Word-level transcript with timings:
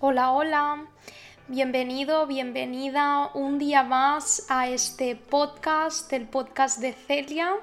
Hola, 0.00 0.30
hola. 0.30 0.86
Bienvenido, 1.48 2.28
bienvenida 2.28 3.32
un 3.34 3.58
día 3.58 3.82
más 3.82 4.44
a 4.48 4.68
este 4.68 5.16
podcast, 5.16 6.12
el 6.12 6.28
podcast 6.28 6.78
de 6.78 6.92
Celia. 6.92 7.56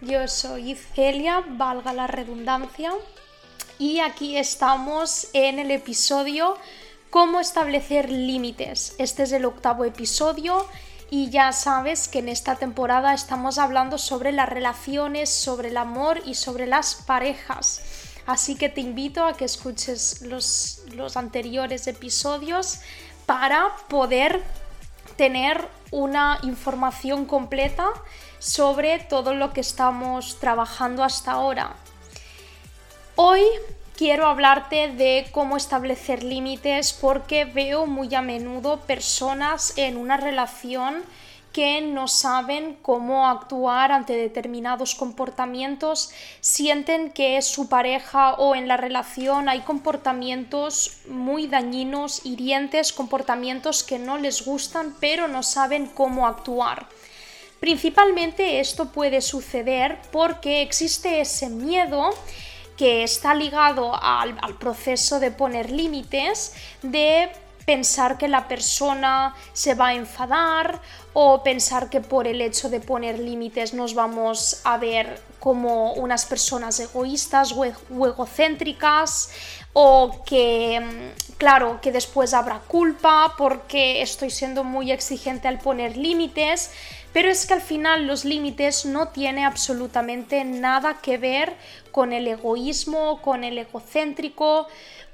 Yo 0.00 0.26
soy 0.26 0.74
Celia, 0.74 1.44
valga 1.46 1.92
la 1.92 2.06
redundancia, 2.06 2.94
y 3.78 4.00
aquí 4.00 4.38
estamos 4.38 5.28
en 5.34 5.58
el 5.58 5.70
episodio 5.70 6.56
Cómo 7.10 7.40
establecer 7.40 8.08
límites. 8.08 8.94
Este 8.96 9.24
es 9.24 9.32
el 9.32 9.44
octavo 9.44 9.84
episodio 9.84 10.66
y 11.10 11.28
ya 11.28 11.52
sabes 11.52 12.08
que 12.08 12.20
en 12.20 12.30
esta 12.30 12.56
temporada 12.56 13.12
estamos 13.12 13.58
hablando 13.58 13.98
sobre 13.98 14.32
las 14.32 14.48
relaciones, 14.48 15.28
sobre 15.28 15.68
el 15.68 15.76
amor 15.76 16.22
y 16.24 16.36
sobre 16.36 16.66
las 16.66 16.94
parejas. 16.94 17.82
Así 18.26 18.54
que 18.54 18.68
te 18.68 18.80
invito 18.80 19.24
a 19.24 19.36
que 19.36 19.44
escuches 19.44 20.22
los, 20.22 20.79
los 20.94 21.16
anteriores 21.16 21.86
episodios 21.86 22.80
para 23.26 23.76
poder 23.88 24.42
tener 25.16 25.66
una 25.90 26.38
información 26.42 27.26
completa 27.26 27.90
sobre 28.38 28.98
todo 29.00 29.34
lo 29.34 29.52
que 29.52 29.60
estamos 29.60 30.38
trabajando 30.40 31.04
hasta 31.04 31.32
ahora. 31.32 31.74
Hoy 33.16 33.42
quiero 33.96 34.26
hablarte 34.26 34.88
de 34.88 35.26
cómo 35.30 35.56
establecer 35.56 36.22
límites 36.22 36.94
porque 36.94 37.44
veo 37.44 37.86
muy 37.86 38.14
a 38.14 38.22
menudo 38.22 38.80
personas 38.80 39.74
en 39.76 39.98
una 39.98 40.16
relación 40.16 41.02
que 41.52 41.80
no 41.80 42.08
saben 42.08 42.78
cómo 42.82 43.28
actuar 43.28 43.92
ante 43.92 44.14
determinados 44.14 44.94
comportamientos, 44.94 46.10
sienten 46.40 47.10
que 47.10 47.40
su 47.42 47.68
pareja 47.68 48.34
o 48.34 48.54
en 48.54 48.68
la 48.68 48.76
relación 48.76 49.48
hay 49.48 49.60
comportamientos 49.60 51.00
muy 51.08 51.46
dañinos, 51.46 52.24
hirientes, 52.24 52.92
comportamientos 52.92 53.82
que 53.82 53.98
no 53.98 54.18
les 54.18 54.44
gustan, 54.44 54.94
pero 55.00 55.28
no 55.28 55.42
saben 55.42 55.86
cómo 55.86 56.26
actuar. 56.26 56.86
Principalmente 57.60 58.60
esto 58.60 58.86
puede 58.90 59.20
suceder 59.20 59.98
porque 60.10 60.62
existe 60.62 61.20
ese 61.20 61.50
miedo 61.50 62.10
que 62.80 63.02
está 63.02 63.34
ligado 63.34 63.94
al, 64.02 64.34
proceso 64.58 65.20
de 65.20 65.30
poner 65.30 65.70
límites, 65.70 66.54
de 66.80 67.30
pensar 67.70 68.18
que 68.18 68.26
la 68.26 68.48
persona 68.48 69.32
se 69.52 69.74
va 69.74 69.88
a 69.90 69.94
enfadar 69.94 70.80
o 71.12 71.44
pensar 71.44 71.88
que 71.88 72.00
por 72.00 72.26
el 72.26 72.40
hecho 72.40 72.68
de 72.68 72.80
poner 72.80 73.20
límites 73.20 73.74
nos 73.74 73.94
vamos 73.94 74.60
a 74.64 74.76
ver 74.76 75.20
como 75.38 75.92
unas 75.92 76.26
personas 76.26 76.80
egoístas 76.80 77.52
o 77.52 77.64
egocéntricas 77.64 79.30
o 79.72 80.24
que, 80.26 80.80
mm, 80.80 81.36
claro, 81.38 81.78
que 81.80 81.92
después 81.92 82.34
habrá 82.34 82.58
culpa 82.58 83.34
porque 83.38 84.02
estoy 84.02 84.30
siendo 84.30 84.64
muy 84.64 84.90
exigente 84.90 85.46
al 85.46 85.60
poner 85.60 85.96
límites, 85.96 86.72
pero 87.12 87.28
es 87.28 87.46
que 87.46 87.54
al 87.54 87.60
final 87.60 88.06
los 88.08 88.24
límites 88.24 88.84
no 88.84 89.08
tienen 89.08 89.44
absolutamente 89.44 90.44
nada 90.44 90.98
que 91.00 91.18
ver 91.18 91.54
con 91.92 92.12
el 92.12 92.26
egoísmo, 92.26 93.22
con 93.22 93.44
el 93.44 93.58
egocéntrico, 93.58 94.66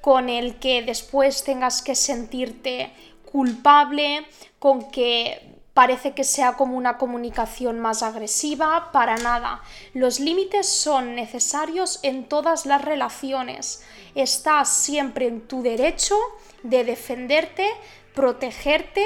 con 0.07 0.29
el 0.29 0.61
que 0.61 0.83
después 0.83 1.43
tengas 1.43 1.83
que 1.83 1.97
sentirte 1.97 2.93
culpable, 3.25 4.25
con 4.61 4.89
que 4.93 5.59
parece 5.75 6.15
que 6.15 6.23
sea 6.23 6.53
como 6.53 6.77
una 6.77 6.97
comunicación 6.97 7.81
más 7.81 8.05
agresiva, 8.05 8.93
para 8.93 9.17
nada. 9.17 9.63
Los 9.95 10.21
límites 10.21 10.69
son 10.69 11.17
necesarios 11.17 11.99
en 12.05 12.29
todas 12.29 12.67
las 12.67 12.83
relaciones. 12.83 13.83
Estás 14.15 14.69
siempre 14.69 15.27
en 15.27 15.41
tu 15.41 15.65
derecho 15.65 16.15
de 16.63 16.85
defenderte, 16.85 17.69
protegerte 18.15 19.05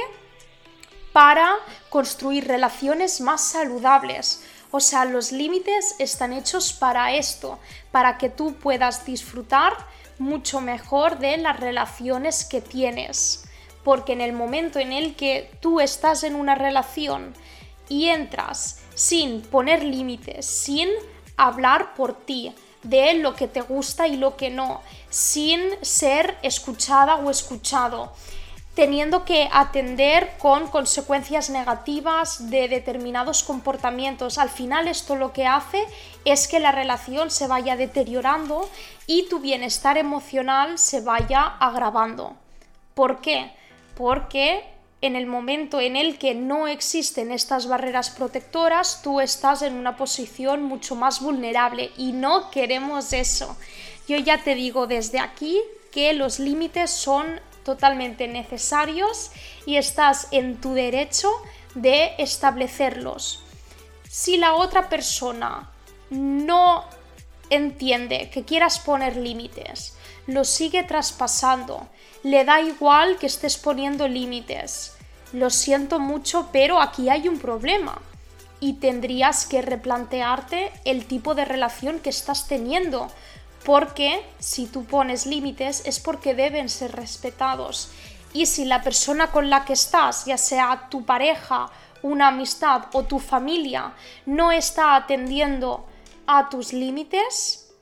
para 1.14 1.54
construir 1.88 2.46
relaciones 2.46 3.22
más 3.22 3.40
saludables. 3.40 4.44
O 4.70 4.80
sea, 4.80 5.06
los 5.06 5.32
límites 5.32 5.94
están 5.98 6.34
hechos 6.34 6.75
para 6.75 7.14
esto, 7.14 7.58
para 7.91 8.19
que 8.19 8.28
tú 8.28 8.52
puedas 8.56 9.06
disfrutar 9.06 9.72
mucho 10.20 10.60
mejor 10.60 11.19
de 11.19 11.36
las 11.36 11.58
relaciones 11.58 12.44
que 12.44 12.60
tienes. 12.60 13.44
Porque 13.82 14.12
en 14.12 14.20
el 14.20 14.32
momento 14.32 14.78
en 14.78 14.92
el 14.92 15.16
que 15.16 15.50
tú 15.60 15.81
estás 15.81 16.22
en 16.22 16.34
una 16.34 16.54
relación 16.54 17.34
y 17.88 18.08
entras 18.08 18.82
sin 18.94 19.41
poner 19.42 19.82
límites, 19.82 20.47
sin 20.47 20.88
hablar 21.36 21.94
por 21.94 22.14
ti, 22.14 22.54
de 22.82 23.14
lo 23.14 23.34
que 23.34 23.48
te 23.48 23.60
gusta 23.60 24.06
y 24.06 24.16
lo 24.16 24.36
que 24.36 24.50
no, 24.50 24.81
sin 25.10 25.60
ser 25.82 26.38
escuchada 26.42 27.16
o 27.16 27.31
escuchado, 27.31 28.12
teniendo 28.75 29.25
que 29.25 29.48
atender 29.52 30.32
con 30.38 30.69
consecuencias 30.69 31.50
negativas 31.50 32.50
de 32.50 32.69
determinados 32.69 33.42
comportamientos. 33.42 34.38
Al 34.38 34.48
final 34.48 34.88
esto 34.88 35.16
lo 35.16 35.32
que 35.32 35.47
hace 35.47 35.84
es 36.25 36.48
que 36.48 36.60
la 36.60 36.72
relación 36.72 37.31
se 37.31 37.48
vaya 37.48 37.76
deteriorando 37.76 38.69
y 39.10 39.25
tu 39.25 39.41
bienestar 39.41 39.98
emocional 39.98 40.78
se 40.78 41.00
vaya 41.00 41.43
agravando. 41.43 42.37
¿Por 42.94 43.21
qué? 43.21 43.50
Porque 43.97 44.62
en 45.00 45.16
el 45.16 45.26
momento 45.26 45.81
en 45.81 45.97
el 45.97 46.16
que 46.16 46.37
no 46.37 46.69
existen 46.69 47.32
estas 47.32 47.66
barreras 47.66 48.10
protectoras, 48.10 49.03
tú 49.03 49.20
estás 49.20 49.62
en 49.62 49.75
una 49.75 49.97
posición 49.97 50.62
mucho 50.62 50.94
más 50.94 51.20
vulnerable 51.20 51.91
y 51.97 52.12
no 52.12 52.53
queremos 52.53 53.12
eso. 53.12 53.56
Yo 54.06 54.16
ya 54.16 54.44
te 54.44 54.54
digo 54.54 54.87
desde 54.87 55.19
aquí 55.19 55.60
que 55.91 56.12
los 56.12 56.38
límites 56.38 56.93
son 56.93 57.41
totalmente 57.65 58.28
necesarios 58.28 59.32
y 59.66 59.75
estás 59.75 60.28
en 60.31 60.60
tu 60.60 60.75
derecho 60.75 61.32
de 61.75 62.12
establecerlos. 62.19 63.43
Si 64.09 64.37
la 64.37 64.54
otra 64.54 64.88
persona 64.88 65.69
no 66.10 66.84
entiende 67.50 68.31
que 68.31 68.44
quieras 68.44 68.78
poner 68.78 69.16
límites, 69.16 69.97
lo 70.27 70.44
sigue 70.44 70.83
traspasando, 70.84 71.88
le 72.22 72.44
da 72.44 72.61
igual 72.61 73.19
que 73.19 73.27
estés 73.27 73.56
poniendo 73.56 74.06
límites. 74.09 74.97
Lo 75.33 75.50
siento 75.50 75.99
mucho, 75.99 76.49
pero 76.53 76.81
aquí 76.81 77.09
hay 77.09 77.28
un 77.28 77.38
problema 77.38 78.00
y 78.61 78.75
tendrías 78.75 79.47
que 79.47 79.62
replantearte 79.62 80.71
el 80.84 81.06
tipo 81.06 81.34
de 81.34 81.44
relación 81.44 81.99
que 81.99 82.11
estás 82.11 82.47
teniendo, 82.47 83.09
porque 83.65 84.22
si 84.38 84.67
tú 84.67 84.84
pones 84.84 85.27
límites 85.27 85.82
es 85.87 85.99
porque 85.99 86.34
deben 86.34 86.69
ser 86.69 86.93
respetados. 86.93 87.91
Y 88.32 88.47
si 88.47 88.65
la 88.65 88.82
persona 88.82 89.32
con 89.32 89.50
la 89.50 89.65
que 89.65 89.72
estás, 89.72 90.25
ya 90.27 90.38
sea 90.38 90.88
tu 90.91 91.05
pareja, 91.05 91.71
una 92.03 92.28
amistad 92.28 92.84
o 92.93 93.05
tu 93.05 93.19
familia, 93.19 93.93
no 94.27 94.53
está 94.53 94.94
atendiendo 94.94 95.87
a 96.38 96.48
tus 96.48 96.72
límites, 96.72 97.72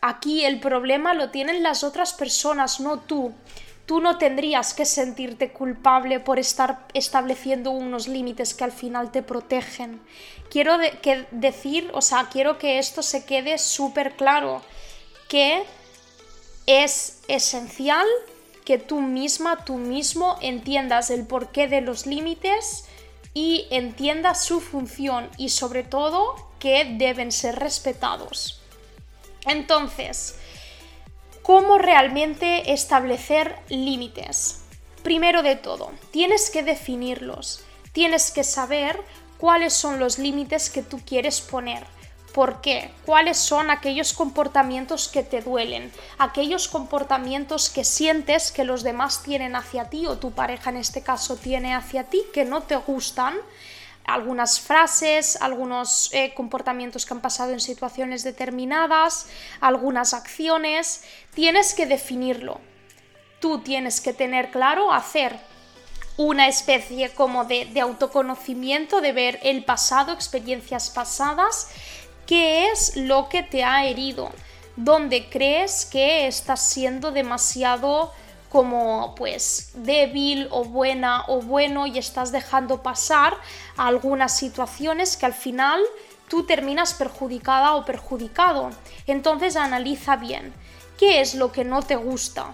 aquí 0.00 0.44
el 0.44 0.60
problema 0.60 1.14
lo 1.14 1.30
tienen 1.30 1.62
las 1.62 1.84
otras 1.84 2.12
personas, 2.14 2.80
no 2.80 3.00
tú 3.00 3.32
tú 3.86 4.00
no 4.00 4.18
tendrías 4.18 4.74
que 4.74 4.84
sentirte 4.84 5.52
culpable 5.52 6.20
por 6.20 6.38
estar 6.38 6.86
estableciendo 6.94 7.70
unos 7.70 8.08
límites 8.08 8.54
que 8.54 8.64
al 8.64 8.72
final 8.72 9.10
te 9.10 9.22
protegen. 9.22 10.00
Quiero 10.50 10.76
decir, 11.30 11.90
o 11.92 12.02
sea, 12.02 12.28
quiero 12.30 12.58
que 12.58 12.78
esto 12.78 13.02
se 13.02 13.24
quede 13.24 13.58
súper 13.58 14.16
claro, 14.16 14.62
que 15.28 15.64
es 16.66 17.20
esencial 17.28 18.06
que 18.64 18.78
tú 18.78 19.00
misma, 19.00 19.64
tú 19.64 19.74
mismo 19.74 20.38
entiendas 20.40 21.10
el 21.10 21.26
porqué 21.26 21.68
de 21.68 21.80
los 21.80 22.06
límites 22.06 22.84
y 23.34 23.66
entiendas 23.70 24.44
su 24.44 24.60
función 24.60 25.28
y 25.36 25.48
sobre 25.48 25.82
todo 25.82 26.51
que 26.62 26.84
deben 26.84 27.32
ser 27.32 27.58
respetados. 27.58 28.60
Entonces, 29.46 30.36
cómo 31.42 31.76
realmente 31.76 32.72
establecer 32.72 33.58
límites. 33.68 34.60
Primero 35.02 35.42
de 35.42 35.56
todo, 35.56 35.90
tienes 36.12 36.50
que 36.50 36.62
definirlos, 36.62 37.64
tienes 37.90 38.30
que 38.30 38.44
saber 38.44 38.96
cuáles 39.38 39.72
son 39.72 39.98
los 39.98 40.20
límites 40.20 40.70
que 40.70 40.84
tú 40.84 41.00
quieres 41.04 41.40
poner. 41.40 41.84
¿Por 42.32 42.60
qué? 42.60 42.92
¿Cuáles 43.04 43.38
son 43.38 43.68
aquellos 43.68 44.12
comportamientos 44.12 45.08
que 45.08 45.24
te 45.24 45.42
duelen? 45.42 45.90
Aquellos 46.18 46.68
comportamientos 46.68 47.70
que 47.70 47.82
sientes 47.82 48.52
que 48.52 48.62
los 48.62 48.84
demás 48.84 49.24
tienen 49.24 49.56
hacia 49.56 49.90
ti 49.90 50.06
o 50.06 50.18
tu 50.18 50.30
pareja 50.30 50.70
en 50.70 50.76
este 50.76 51.02
caso 51.02 51.34
tiene 51.34 51.74
hacia 51.74 52.04
ti 52.04 52.22
que 52.32 52.44
no 52.44 52.62
te 52.62 52.76
gustan 52.76 53.34
algunas 54.04 54.60
frases, 54.60 55.36
algunos 55.40 56.12
eh, 56.12 56.32
comportamientos 56.34 57.06
que 57.06 57.14
han 57.14 57.20
pasado 57.20 57.52
en 57.52 57.60
situaciones 57.60 58.24
determinadas, 58.24 59.26
algunas 59.60 60.14
acciones. 60.14 61.04
Tienes 61.34 61.74
que 61.74 61.86
definirlo. 61.86 62.60
Tú 63.40 63.60
tienes 63.60 64.00
que 64.00 64.12
tener 64.12 64.50
claro 64.50 64.92
hacer 64.92 65.38
una 66.16 66.46
especie 66.46 67.10
como 67.10 67.44
de, 67.44 67.64
de 67.66 67.80
autoconocimiento, 67.80 69.00
de 69.00 69.12
ver 69.12 69.40
el 69.42 69.64
pasado, 69.64 70.12
experiencias 70.12 70.90
pasadas, 70.90 71.70
qué 72.26 72.70
es 72.70 72.96
lo 72.96 73.28
que 73.28 73.42
te 73.42 73.64
ha 73.64 73.84
herido. 73.86 74.32
donde 74.74 75.28
crees 75.28 75.84
que 75.84 76.26
estás 76.26 76.62
siendo 76.62 77.10
demasiado 77.10 78.10
como 78.52 79.14
pues 79.14 79.70
débil 79.72 80.46
o 80.50 80.62
buena 80.62 81.24
o 81.26 81.40
bueno 81.40 81.86
y 81.86 81.96
estás 81.96 82.32
dejando 82.32 82.82
pasar 82.82 83.34
algunas 83.78 84.36
situaciones 84.36 85.16
que 85.16 85.24
al 85.24 85.32
final 85.32 85.80
tú 86.28 86.44
terminas 86.44 86.92
perjudicada 86.92 87.74
o 87.76 87.86
perjudicado. 87.86 88.68
Entonces 89.06 89.56
analiza 89.56 90.16
bien 90.16 90.52
qué 90.98 91.22
es 91.22 91.34
lo 91.34 91.50
que 91.50 91.64
no 91.64 91.80
te 91.80 91.96
gusta, 91.96 92.52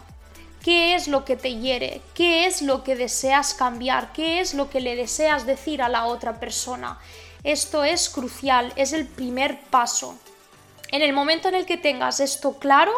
qué 0.62 0.94
es 0.94 1.08
lo 1.08 1.24
que 1.24 1.34
te 1.34 1.56
hiere, 1.56 2.00
qué 2.14 2.46
es 2.46 2.62
lo 2.62 2.84
que 2.84 2.94
deseas 2.94 3.52
cambiar, 3.52 4.12
qué 4.12 4.38
es 4.38 4.54
lo 4.54 4.70
que 4.70 4.80
le 4.80 4.94
deseas 4.94 5.46
decir 5.46 5.82
a 5.82 5.88
la 5.88 6.04
otra 6.06 6.38
persona. 6.38 7.00
Esto 7.42 7.82
es 7.82 8.08
crucial, 8.08 8.72
es 8.76 8.92
el 8.92 9.04
primer 9.04 9.60
paso. 9.62 10.16
En 10.92 11.02
el 11.02 11.12
momento 11.12 11.48
en 11.48 11.56
el 11.56 11.66
que 11.66 11.76
tengas 11.76 12.20
esto 12.20 12.58
claro, 12.58 12.92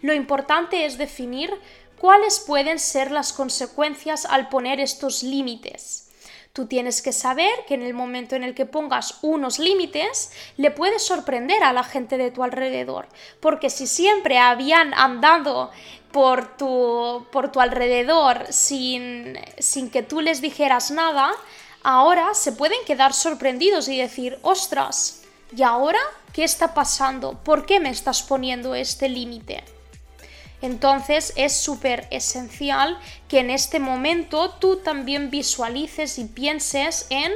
lo 0.00 0.14
importante 0.14 0.86
es 0.86 0.96
definir 0.96 1.52
cuáles 1.98 2.40
pueden 2.40 2.78
ser 2.78 3.10
las 3.10 3.32
consecuencias 3.32 4.24
al 4.24 4.48
poner 4.48 4.80
estos 4.80 5.22
límites. 5.22 6.08
Tú 6.52 6.66
tienes 6.66 7.02
que 7.02 7.12
saber 7.12 7.52
que 7.66 7.74
en 7.74 7.82
el 7.82 7.94
momento 7.94 8.34
en 8.34 8.42
el 8.42 8.54
que 8.54 8.66
pongas 8.66 9.18
unos 9.22 9.58
límites, 9.58 10.32
le 10.56 10.70
puedes 10.70 11.04
sorprender 11.04 11.62
a 11.62 11.72
la 11.72 11.84
gente 11.84 12.18
de 12.18 12.30
tu 12.30 12.42
alrededor. 12.42 13.06
Porque 13.40 13.70
si 13.70 13.86
siempre 13.86 14.38
habían 14.38 14.92
andado 14.94 15.70
por 16.10 16.56
tu, 16.56 17.26
por 17.30 17.52
tu 17.52 17.60
alrededor 17.60 18.46
sin, 18.50 19.38
sin 19.58 19.90
que 19.90 20.02
tú 20.02 20.20
les 20.20 20.40
dijeras 20.40 20.90
nada, 20.90 21.30
ahora 21.84 22.34
se 22.34 22.52
pueden 22.52 22.84
quedar 22.86 23.12
sorprendidos 23.12 23.88
y 23.88 23.98
decir, 23.98 24.38
ostras, 24.42 25.22
¿y 25.56 25.62
ahora 25.62 26.00
qué 26.32 26.44
está 26.44 26.74
pasando? 26.74 27.34
¿Por 27.44 27.66
qué 27.66 27.78
me 27.78 27.90
estás 27.90 28.22
poniendo 28.22 28.74
este 28.74 29.08
límite? 29.08 29.77
Entonces 30.60 31.32
es 31.36 31.56
súper 31.56 32.08
esencial 32.10 32.98
que 33.28 33.40
en 33.40 33.50
este 33.50 33.78
momento 33.78 34.50
tú 34.58 34.76
también 34.76 35.30
visualices 35.30 36.18
y 36.18 36.24
pienses 36.24 37.06
en 37.10 37.32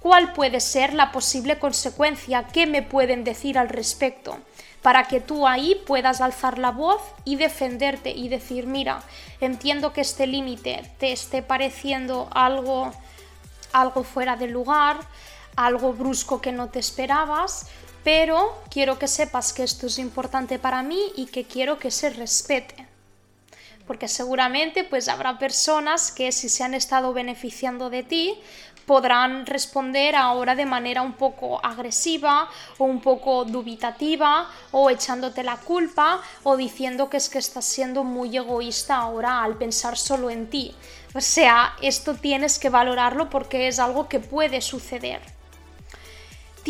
cuál 0.00 0.32
puede 0.32 0.60
ser 0.60 0.94
la 0.94 1.12
posible 1.12 1.58
consecuencia, 1.58 2.46
qué 2.46 2.66
me 2.66 2.82
pueden 2.82 3.24
decir 3.24 3.58
al 3.58 3.68
respecto, 3.68 4.38
para 4.82 5.04
que 5.04 5.20
tú 5.20 5.46
ahí 5.46 5.80
puedas 5.86 6.20
alzar 6.20 6.58
la 6.58 6.70
voz 6.70 7.02
y 7.24 7.36
defenderte 7.36 8.10
y 8.10 8.28
decir, 8.28 8.66
mira, 8.66 9.02
entiendo 9.40 9.92
que 9.92 10.00
este 10.00 10.26
límite 10.26 10.90
te 10.98 11.12
esté 11.12 11.42
pareciendo 11.42 12.28
algo 12.32 12.92
algo 13.72 14.02
fuera 14.04 14.36
de 14.36 14.48
lugar, 14.48 14.98
algo 15.56 15.92
brusco 15.92 16.40
que 16.40 16.52
no 16.52 16.68
te 16.68 16.78
esperabas, 16.78 17.66
pero 18.04 18.62
quiero 18.70 18.98
que 18.98 19.08
sepas 19.08 19.52
que 19.52 19.62
esto 19.62 19.86
es 19.86 19.98
importante 19.98 20.58
para 20.58 20.82
mí 20.82 21.00
y 21.16 21.26
que 21.26 21.44
quiero 21.44 21.78
que 21.78 21.90
se 21.90 22.10
respete. 22.10 22.86
Porque 23.86 24.08
seguramente 24.08 24.84
pues 24.84 25.08
habrá 25.08 25.38
personas 25.38 26.12
que 26.12 26.30
si 26.32 26.48
se 26.48 26.62
han 26.62 26.74
estado 26.74 27.12
beneficiando 27.12 27.90
de 27.90 28.02
ti 28.04 28.38
podrán 28.86 29.46
responder 29.46 30.16
ahora 30.16 30.54
de 30.54 30.66
manera 30.66 31.02
un 31.02 31.12
poco 31.12 31.64
agresiva 31.64 32.48
o 32.78 32.84
un 32.84 33.00
poco 33.00 33.44
dubitativa 33.44 34.48
o 34.72 34.90
echándote 34.90 35.42
la 35.42 35.56
culpa 35.56 36.20
o 36.42 36.56
diciendo 36.56 37.08
que 37.08 37.18
es 37.18 37.28
que 37.28 37.38
estás 37.38 37.64
siendo 37.64 38.02
muy 38.02 38.36
egoísta 38.36 38.96
ahora 38.96 39.42
al 39.42 39.56
pensar 39.56 39.96
solo 39.96 40.30
en 40.30 40.50
ti. 40.50 40.74
O 41.14 41.20
sea, 41.20 41.76
esto 41.82 42.14
tienes 42.14 42.58
que 42.58 42.68
valorarlo 42.68 43.30
porque 43.30 43.68
es 43.68 43.78
algo 43.78 44.08
que 44.08 44.20
puede 44.20 44.60
suceder. 44.60 45.39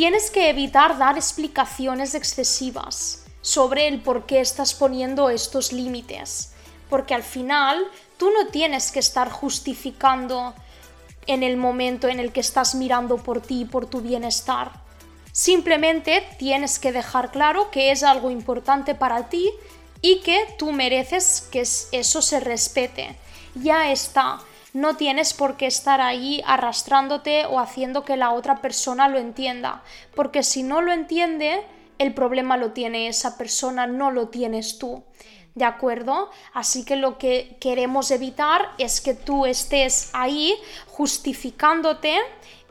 Tienes 0.00 0.31
que 0.31 0.49
evitar 0.49 0.97
dar 0.97 1.19
explicaciones 1.19 2.14
excesivas 2.14 3.26
sobre 3.43 3.87
el 3.87 4.00
por 4.00 4.25
qué 4.25 4.41
estás 4.41 4.73
poniendo 4.73 5.29
estos 5.29 5.75
límites, 5.75 6.55
porque 6.88 7.12
al 7.12 7.23
final 7.23 7.85
tú 8.17 8.31
no 8.31 8.47
tienes 8.47 8.93
que 8.93 8.99
estar 8.99 9.31
justificando 9.31 10.55
en 11.26 11.43
el 11.43 11.58
momento 11.58 12.08
en 12.08 12.19
el 12.19 12.32
que 12.32 12.41
estás 12.41 12.75
mirando 12.75 13.19
por 13.19 13.43
ti 13.43 13.61
y 13.61 13.64
por 13.67 13.85
tu 13.85 14.00
bienestar. 14.00 14.73
Simplemente 15.32 16.26
tienes 16.38 16.79
que 16.79 16.93
dejar 16.93 17.31
claro 17.31 17.70
que 17.70 17.91
es 17.91 18.03
algo 18.03 18.31
importante 18.31 18.94
para 18.94 19.29
ti 19.29 19.50
y 20.00 20.20
que 20.20 20.46
tú 20.58 20.73
mereces 20.73 21.46
que 21.53 21.61
eso 21.61 22.23
se 22.23 22.41
respete. 22.41 23.19
Ya 23.55 23.93
está 23.93 24.41
no 24.72 24.96
tienes 24.96 25.34
por 25.34 25.56
qué 25.56 25.67
estar 25.67 26.00
ahí 26.00 26.43
arrastrándote 26.46 27.46
o 27.46 27.58
haciendo 27.58 28.05
que 28.05 28.17
la 28.17 28.32
otra 28.32 28.61
persona 28.61 29.08
lo 29.08 29.19
entienda, 29.19 29.82
porque 30.14 30.43
si 30.43 30.62
no 30.62 30.81
lo 30.81 30.93
entiende, 30.93 31.64
el 31.99 32.14
problema 32.14 32.56
lo 32.56 32.72
tiene 32.72 33.08
esa 33.08 33.37
persona, 33.37 33.87
no 33.87 34.11
lo 34.11 34.28
tienes 34.28 34.78
tú. 34.78 35.02
¿De 35.55 35.64
acuerdo? 35.64 36.31
Así 36.55 36.84
que 36.84 36.96
lo 36.96 37.19
que 37.19 37.56
queremos 37.61 38.12
evitar 38.12 38.70
es 38.78 39.00
que 39.00 39.14
tú 39.14 39.46
estés 39.46 40.11
ahí 40.12 40.55
justificándote 40.87 42.17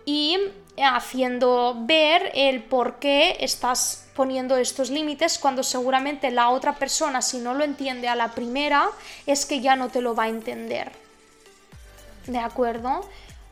y 0.05 0.37
haciendo 0.81 1.75
ver 1.81 2.31
el 2.33 2.63
por 2.63 2.99
qué 2.99 3.35
estás 3.41 4.07
poniendo 4.15 4.55
estos 4.55 4.89
límites 4.89 5.37
cuando 5.37 5.61
seguramente 5.61 6.31
la 6.31 6.49
otra 6.49 6.75
persona 6.75 7.21
si 7.21 7.39
no 7.39 7.53
lo 7.53 7.65
entiende 7.65 8.07
a 8.07 8.15
la 8.15 8.31
primera 8.31 8.87
es 9.25 9.45
que 9.45 9.59
ya 9.59 9.75
no 9.75 9.89
te 9.89 10.01
lo 10.01 10.15
va 10.15 10.23
a 10.23 10.29
entender. 10.29 11.08
¿De 12.29 12.39
acuerdo? 12.39 13.01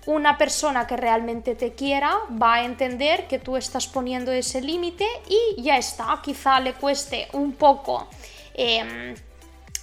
Una 0.05 0.37
persona 0.37 0.87
que 0.87 0.95
realmente 0.95 1.55
te 1.55 1.73
quiera 1.73 2.17
va 2.41 2.55
a 2.55 2.63
entender 2.63 3.27
que 3.27 3.39
tú 3.39 3.57
estás 3.57 3.87
poniendo 3.87 4.31
ese 4.31 4.61
límite 4.61 5.05
y 5.27 5.61
ya 5.61 5.77
está. 5.77 6.21
Quizá 6.23 6.59
le 6.59 6.73
cueste 6.73 7.27
un 7.33 7.53
poco 7.53 8.07
em, 8.53 9.15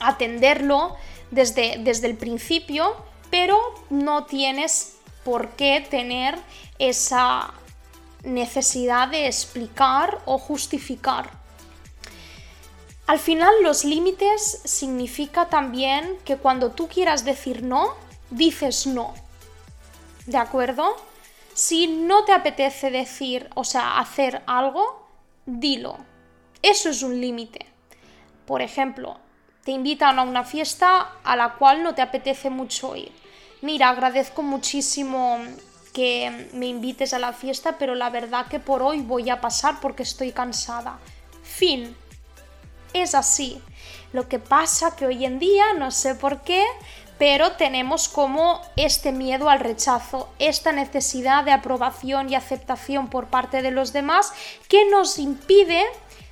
atenderlo 0.00 0.96
desde, 1.31 1.76
desde 1.81 2.06
el 2.06 2.17
principio, 2.17 2.96
pero 3.31 3.58
no 3.91 4.25
tienes 4.25 4.97
por 5.25 5.50
qué 5.50 5.87
tener 5.88 6.38
esa 6.79 7.52
necesidad 8.23 9.08
de 9.08 9.26
explicar 9.26 10.20
o 10.25 10.38
justificar. 10.38 11.31
Al 13.06 13.19
final 13.19 13.52
los 13.62 13.85
límites 13.85 14.62
significa 14.64 15.50
también 15.50 16.17
que 16.25 16.38
cuando 16.38 16.70
tú 16.70 16.88
quieras 16.88 17.25
decir 17.25 17.62
no, 17.62 17.94
dices 18.35 18.87
no. 18.87 19.15
¿De 20.27 20.39
acuerdo? 20.39 20.97
Si 21.53 21.87
no 21.87 22.25
te 22.25 22.33
apetece 22.33 22.91
decir, 22.91 23.49
o 23.55 23.65
sea, 23.65 23.99
hacer 23.99 24.43
algo, 24.47 25.07
dilo. 25.47 25.99
Eso 26.63 26.89
es 26.89 27.03
un 27.03 27.21
límite. 27.21 27.67
Por 28.47 28.61
ejemplo, 28.63 29.19
te 29.65 29.71
invitan 29.71 30.19
a 30.19 30.23
una 30.23 30.45
fiesta 30.45 31.13
a 31.23 31.37
la 31.37 31.55
cual 31.55 31.83
no 31.83 31.95
te 31.95 32.03
apetece 32.03 32.51
mucho 32.51 32.97
ir. 32.97 33.12
Mira, 33.62 33.88
agradezco 33.88 34.43
muchísimo 34.43 35.38
que 35.93 36.50
me 36.53 36.67
invites 36.67 37.14
a 37.14 37.19
la 37.19 37.33
fiesta, 37.33 37.79
pero 37.79 37.95
la 37.95 38.11
verdad 38.11 38.47
que 38.47 38.59
por 38.59 38.83
hoy 38.83 39.00
voy 39.00 39.31
a 39.31 39.41
pasar 39.41 39.81
porque 39.81 40.03
estoy 40.03 40.33
cansada. 40.33 40.99
Fin. 41.43 41.97
Es 42.93 43.14
así. 43.14 43.61
Lo 44.12 44.29
que 44.29 44.38
pasa 44.38 44.97
que 44.97 45.07
hoy 45.07 45.25
en 45.25 45.38
día, 45.38 45.73
no 45.75 45.91
sé 45.91 46.14
por 46.14 46.43
qué, 46.43 46.64
pero 47.18 47.52
tenemos 47.52 48.09
como 48.09 48.61
este 48.76 49.12
miedo 49.12 49.49
al 49.49 49.61
rechazo, 49.61 50.28
esta 50.38 50.73
necesidad 50.73 51.44
de 51.44 51.52
aprobación 51.52 52.30
y 52.30 52.35
aceptación 52.35 53.09
por 53.09 53.26
parte 53.26 53.62
de 53.62 53.71
los 53.71 53.92
demás 53.92 54.33
que 54.68 54.88
nos 54.90 55.18
impide 55.18 55.85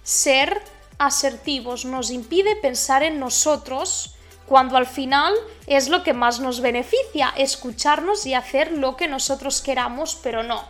ser 0.02 0.60
asertivos, 0.98 1.84
nos 1.84 2.10
impide 2.10 2.56
pensar 2.56 3.02
en 3.02 3.18
nosotros 3.20 4.16
cuando 4.46 4.76
al 4.76 4.86
final 4.86 5.32
es 5.66 5.88
lo 5.88 6.02
que 6.02 6.12
más 6.12 6.40
nos 6.40 6.60
beneficia, 6.60 7.32
escucharnos 7.36 8.26
y 8.26 8.34
hacer 8.34 8.72
lo 8.72 8.96
que 8.96 9.08
nosotros 9.08 9.62
queramos, 9.62 10.18
pero 10.22 10.42
no. 10.42 10.62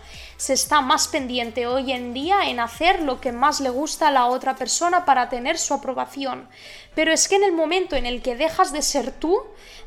Se 0.43 0.55
está 0.55 0.81
más 0.81 1.07
pendiente 1.07 1.69
hoy 1.69 1.93
en 1.93 2.13
día 2.13 2.49
en 2.51 2.59
hacer 2.59 3.01
lo 3.01 3.21
que 3.21 3.31
más 3.31 3.61
le 3.61 3.71
gusta 3.71 4.09
a 4.09 4.11
la 4.11 4.27
otra 4.27 4.57
persona 4.57 5.05
para 5.05 5.29
tener 5.29 5.57
su 5.57 5.73
aprobación. 5.73 6.49
Pero 6.97 7.13
es 7.13 7.29
que 7.29 7.37
en 7.37 7.45
el 7.45 7.53
momento 7.53 7.95
en 7.95 8.07
el 8.07 8.23
que 8.23 8.35
dejas 8.35 8.73
de 8.73 8.83
ser 8.83 9.13
tú, 9.13 9.41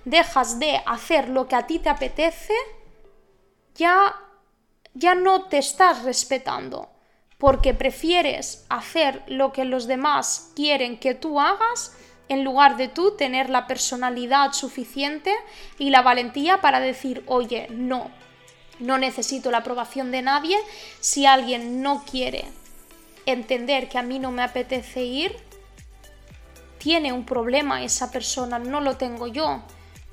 dejas 0.05 0.57
de 0.57 0.81
hacer 0.85 1.27
lo 1.27 1.49
que 1.49 1.57
a 1.57 1.67
ti 1.67 1.79
te 1.79 1.89
apetece, 1.89 2.53
ya 3.75 4.15
ya 4.93 5.13
no 5.13 5.43
te 5.49 5.57
estás 5.57 6.03
respetando, 6.03 6.89
porque 7.37 7.73
prefieres 7.73 8.65
hacer 8.69 9.23
lo 9.27 9.51
que 9.51 9.65
los 9.65 9.87
demás 9.87 10.53
quieren 10.55 10.97
que 10.99 11.15
tú 11.15 11.41
hagas 11.41 11.97
en 12.29 12.45
lugar 12.45 12.77
de 12.77 12.87
tú 12.87 13.17
tener 13.17 13.49
la 13.49 13.67
personalidad 13.67 14.53
suficiente 14.53 15.35
y 15.77 15.89
la 15.89 16.01
valentía 16.01 16.61
para 16.61 16.79
decir, 16.79 17.25
oye, 17.27 17.67
no, 17.71 18.09
no 18.79 18.97
necesito 18.97 19.51
la 19.51 19.59
aprobación 19.59 20.11
de 20.11 20.21
nadie, 20.21 20.57
si 20.99 21.25
alguien 21.25 21.81
no 21.81 22.03
quiere 22.09 22.45
entender 23.25 23.89
que 23.89 23.97
a 23.97 24.03
mí 24.03 24.19
no 24.19 24.31
me 24.31 24.43
apetece 24.43 25.03
ir, 25.03 25.35
tiene 26.77 27.11
un 27.13 27.25
problema 27.25 27.83
esa 27.83 28.11
persona, 28.11 28.59
no 28.59 28.81
lo 28.81 28.97
tengo 28.97 29.27
yo, 29.27 29.61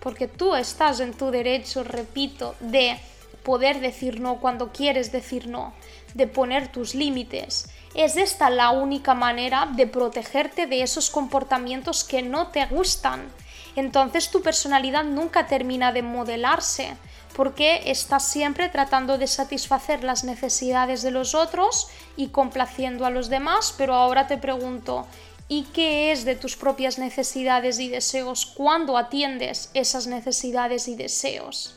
porque 0.00 0.26
tú 0.26 0.54
estás 0.54 1.00
en 1.00 1.12
tu 1.12 1.30
derecho, 1.30 1.84
repito, 1.84 2.54
de 2.60 2.98
poder 3.42 3.80
decir 3.80 4.20
no 4.20 4.40
cuando 4.40 4.72
quieres 4.72 5.12
decir 5.12 5.48
no, 5.48 5.74
de 6.14 6.26
poner 6.26 6.68
tus 6.72 6.94
límites. 6.94 7.68
Es 7.94 8.16
esta 8.16 8.48
la 8.48 8.70
única 8.70 9.14
manera 9.14 9.68
de 9.76 9.86
protegerte 9.86 10.66
de 10.66 10.82
esos 10.82 11.10
comportamientos 11.10 12.04
que 12.04 12.22
no 12.22 12.48
te 12.48 12.64
gustan. 12.66 13.28
Entonces 13.76 14.30
tu 14.30 14.42
personalidad 14.42 15.04
nunca 15.04 15.46
termina 15.46 15.92
de 15.92 16.02
modelarse 16.02 16.96
porque 17.34 17.82
estás 17.90 18.26
siempre 18.28 18.68
tratando 18.68 19.18
de 19.18 19.26
satisfacer 19.26 20.04
las 20.04 20.24
necesidades 20.24 21.02
de 21.02 21.10
los 21.10 21.34
otros 21.34 21.88
y 22.16 22.28
complaciendo 22.28 23.06
a 23.06 23.10
los 23.10 23.28
demás, 23.28 23.74
pero 23.76 23.94
ahora 23.94 24.26
te 24.26 24.38
pregunto, 24.38 25.06
¿y 25.48 25.64
qué 25.74 26.12
es 26.12 26.24
de 26.24 26.36
tus 26.36 26.56
propias 26.56 26.98
necesidades 26.98 27.78
y 27.78 27.88
deseos 27.88 28.46
cuando 28.46 28.96
atiendes 28.96 29.70
esas 29.74 30.06
necesidades 30.06 30.88
y 30.88 30.94
deseos? 30.94 31.74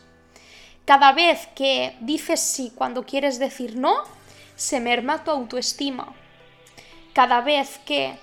Cada 0.85 1.13
vez 1.13 1.47
que 1.55 1.95
dices 2.01 2.39
sí 2.39 2.71
cuando 2.75 3.05
quieres 3.05 3.39
decir 3.39 3.75
no, 3.75 3.95
se 4.55 4.79
merma 4.79 5.23
tu 5.23 5.31
autoestima. 5.31 6.13
Cada 7.13 7.41
vez 7.41 7.79
que 7.85 8.17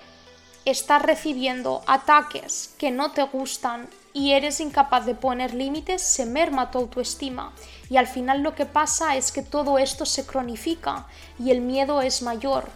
estás 0.65 1.01
recibiendo 1.01 1.83
ataques 1.87 2.73
que 2.77 2.91
no 2.91 3.11
te 3.11 3.23
gustan 3.23 3.89
y 4.13 4.33
eres 4.33 4.59
incapaz 4.59 5.05
de 5.05 5.15
poner 5.15 5.53
límites, 5.53 6.01
se 6.01 6.25
merma 6.25 6.71
tu 6.71 6.77
autoestima. 6.77 7.51
Y 7.89 7.97
al 7.97 8.07
final 8.07 8.41
lo 8.41 8.55
que 8.55 8.65
pasa 8.65 9.15
es 9.15 9.31
que 9.31 9.41
todo 9.41 9.79
esto 9.79 10.05
se 10.05 10.25
cronifica 10.25 11.07
y 11.39 11.51
el 11.51 11.61
miedo 11.61 12.01
es 12.01 12.21
mayor. 12.21 12.69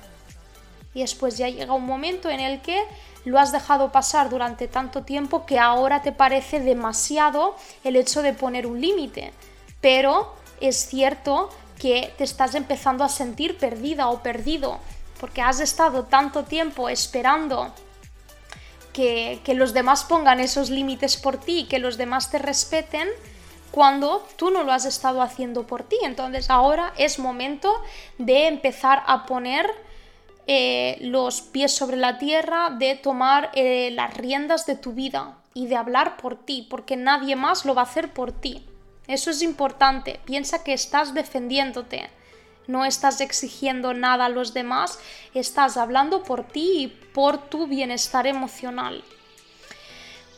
Y 0.93 1.01
después 1.01 1.37
ya 1.37 1.47
llega 1.47 1.73
un 1.73 1.85
momento 1.85 2.29
en 2.29 2.39
el 2.39 2.61
que 2.61 2.83
lo 3.23 3.39
has 3.39 3.51
dejado 3.51 3.91
pasar 3.91 4.29
durante 4.29 4.67
tanto 4.67 5.03
tiempo 5.03 5.45
que 5.45 5.59
ahora 5.59 6.01
te 6.01 6.11
parece 6.11 6.59
demasiado 6.59 7.55
el 7.83 7.95
hecho 7.95 8.23
de 8.23 8.33
poner 8.33 8.65
un 8.65 8.81
límite. 8.81 9.31
Pero 9.79 10.33
es 10.59 10.87
cierto 10.87 11.49
que 11.79 12.13
te 12.17 12.23
estás 12.23 12.55
empezando 12.55 13.03
a 13.03 13.09
sentir 13.09 13.57
perdida 13.57 14.09
o 14.09 14.23
perdido 14.23 14.79
porque 15.19 15.41
has 15.41 15.59
estado 15.59 16.03
tanto 16.03 16.43
tiempo 16.43 16.89
esperando 16.89 17.73
que, 18.97 19.53
los 19.53 19.73
demás 19.73 20.05
pongan 20.05 20.39
esos 20.39 20.71
límites 20.71 21.17
por 21.17 21.37
ti, 21.37 21.67
que 21.69 21.77
los 21.77 21.97
demás 21.97 22.31
te 22.31 22.39
respeten, 22.39 23.07
cuando 23.69 24.25
tú 24.37 24.49
no 24.49 24.63
lo 24.63 24.71
has 24.71 24.85
estado 24.85 25.21
haciendo 25.21 25.67
por 25.67 25.83
ti. 25.83 25.97
Entonces 26.01 26.49
ahora 26.49 26.93
es 26.97 27.19
momento 27.19 27.71
de 28.17 28.47
empezar 28.47 29.03
a 29.05 29.27
poner 29.27 29.69
eh, 30.47 30.97
los 31.01 31.41
pies 31.41 31.75
sobre 31.75 31.97
la 31.97 32.17
tierra, 32.17 32.71
de 32.71 32.95
tomar 32.95 33.51
eh, 33.53 33.91
las 33.91 34.15
riendas 34.15 34.65
de 34.65 34.75
tu 34.75 34.93
vida 34.93 35.37
y 35.53 35.67
de 35.67 35.75
hablar 35.75 36.17
por 36.17 36.35
ti, 36.35 36.65
porque 36.67 36.95
nadie 36.95 37.35
más 37.35 37.65
lo 37.65 37.75
va 37.75 37.81
a 37.81 37.85
hacer 37.85 38.11
por 38.13 38.31
ti. 38.31 38.65
Eso 39.07 39.29
es 39.29 39.43
importante. 39.43 40.19
Piensa 40.25 40.63
que 40.63 40.73
estás 40.73 41.13
defendiéndote 41.13 42.09
no 42.67 42.85
estás 42.85 43.21
exigiendo 43.21 43.93
nada 43.93 44.25
a 44.25 44.29
los 44.29 44.53
demás, 44.53 44.99
estás 45.33 45.77
hablando 45.77 46.23
por 46.23 46.43
ti 46.43 46.83
y 46.83 46.87
por 46.87 47.49
tu 47.49 47.67
bienestar 47.67 48.27
emocional. 48.27 49.03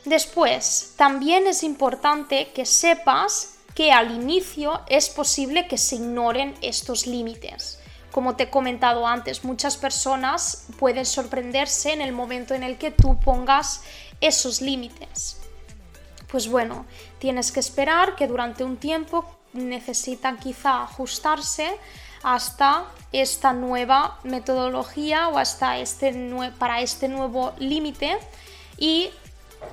Después, 0.05 0.93
también 0.95 1.47
es 1.47 1.63
importante 1.63 2.51
que 2.53 2.65
sepas 2.65 3.57
que 3.75 3.91
al 3.91 4.11
inicio 4.11 4.81
es 4.87 5.09
posible 5.09 5.67
que 5.67 5.77
se 5.77 5.95
ignoren 5.95 6.55
estos 6.61 7.05
límites. 7.05 7.79
Como 8.11 8.35
te 8.35 8.43
he 8.43 8.49
comentado 8.49 9.05
antes, 9.05 9.43
muchas 9.43 9.77
personas 9.77 10.67
pueden 10.79 11.05
sorprenderse 11.05 11.93
en 11.93 12.01
el 12.01 12.11
momento 12.11 12.53
en 12.55 12.63
el 12.63 12.77
que 12.77 12.91
tú 12.91 13.19
pongas 13.19 13.81
esos 14.19 14.61
límites. 14.61 15.39
Pues 16.27 16.47
bueno, 16.47 16.85
tienes 17.19 17.51
que 17.51 17.59
esperar 17.59 18.15
que 18.15 18.27
durante 18.27 18.63
un 18.63 18.77
tiempo 18.77 19.25
necesitan 19.53 20.37
quizá 20.37 20.83
ajustarse 20.83 21.77
hasta 22.23 22.85
esta 23.11 23.53
nueva 23.53 24.19
metodología 24.23 25.29
o 25.29 25.37
hasta 25.37 25.77
este 25.77 26.13
para 26.57 26.81
este 26.81 27.07
nuevo 27.07 27.53
límite 27.57 28.17
y 28.77 29.09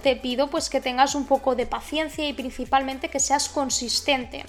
te 0.02 0.16
pido 0.16 0.48
pues 0.48 0.68
que 0.68 0.80
tengas 0.80 1.14
un 1.14 1.26
poco 1.26 1.54
de 1.54 1.66
paciencia 1.66 2.28
y 2.28 2.32
principalmente 2.32 3.08
que 3.08 3.20
seas 3.20 3.48
consistente, 3.48 4.44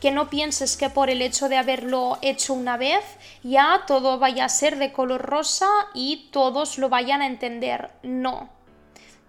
que 0.00 0.10
no 0.10 0.28
pienses 0.28 0.76
que 0.76 0.90
por 0.90 1.08
el 1.08 1.22
hecho 1.22 1.48
de 1.48 1.56
haberlo 1.56 2.18
hecho 2.20 2.52
una 2.54 2.76
vez 2.76 3.02
ya 3.42 3.84
todo 3.86 4.18
vaya 4.18 4.44
a 4.44 4.48
ser 4.48 4.78
de 4.78 4.92
color 4.92 5.22
rosa 5.22 5.68
y 5.94 6.28
todos 6.30 6.78
lo 6.78 6.88
vayan 6.88 7.22
a 7.22 7.26
entender. 7.26 7.90
No, 8.02 8.50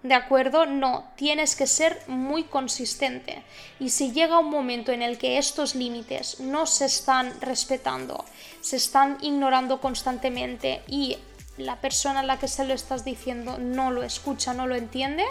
¿De 0.04 0.12
acuerdo? 0.12 0.66
No, 0.66 1.04
tienes 1.16 1.56
que 1.56 1.66
ser 1.66 1.98
muy 2.08 2.44
consistente. 2.44 3.42
Y 3.80 3.88
si 3.88 4.12
llega 4.12 4.38
un 4.38 4.50
momento 4.50 4.92
en 4.92 5.00
el 5.00 5.16
que 5.16 5.38
estos 5.38 5.74
límites 5.74 6.40
no 6.40 6.66
se 6.66 6.84
están 6.84 7.40
respetando, 7.40 8.22
se 8.60 8.76
están 8.76 9.16
ignorando 9.22 9.80
constantemente 9.80 10.82
y 10.88 11.16
la 11.56 11.80
persona 11.80 12.20
a 12.20 12.22
la 12.22 12.38
que 12.38 12.48
se 12.48 12.66
lo 12.66 12.74
estás 12.74 13.06
diciendo 13.06 13.56
no 13.56 13.90
lo 13.90 14.02
escucha, 14.02 14.52
no 14.52 14.66
lo 14.66 14.74
entiende, 14.74 15.24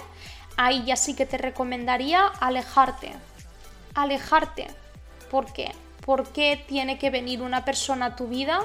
ahí 0.57 0.83
ya 0.85 0.95
sí 0.95 1.13
que 1.13 1.27
te 1.27 1.37
recomendaría 1.37 2.25
alejarte. 2.25 3.13
Alejarte. 3.93 4.65
¿Por 5.29 5.53
qué? 5.53 5.71
¿Por 6.03 6.29
qué 6.29 6.65
tiene 6.67 6.97
que 6.97 7.11
venir 7.11 7.43
una 7.43 7.63
persona 7.63 8.07
a 8.07 8.15
tu 8.15 8.25
vida 8.27 8.59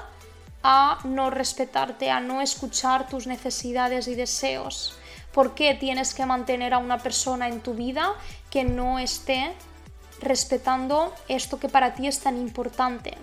a 0.62 1.00
no 1.04 1.28
respetarte, 1.28 2.10
a 2.10 2.20
no 2.20 2.40
escuchar 2.40 3.10
tus 3.10 3.26
necesidades 3.26 4.08
y 4.08 4.14
deseos? 4.14 4.98
¿Por 5.32 5.54
qué 5.54 5.74
tienes 5.74 6.14
que 6.14 6.26
mantener 6.26 6.74
a 6.74 6.78
una 6.78 6.98
persona 6.98 7.48
en 7.48 7.60
tu 7.60 7.74
vida 7.74 8.14
que 8.50 8.64
no 8.64 8.98
esté 8.98 9.52
respetando 10.20 11.14
esto 11.28 11.60
que 11.60 11.68
para 11.68 11.94
ti 11.94 12.06
es 12.06 12.20
tan 12.20 12.38
importante? 12.38 13.14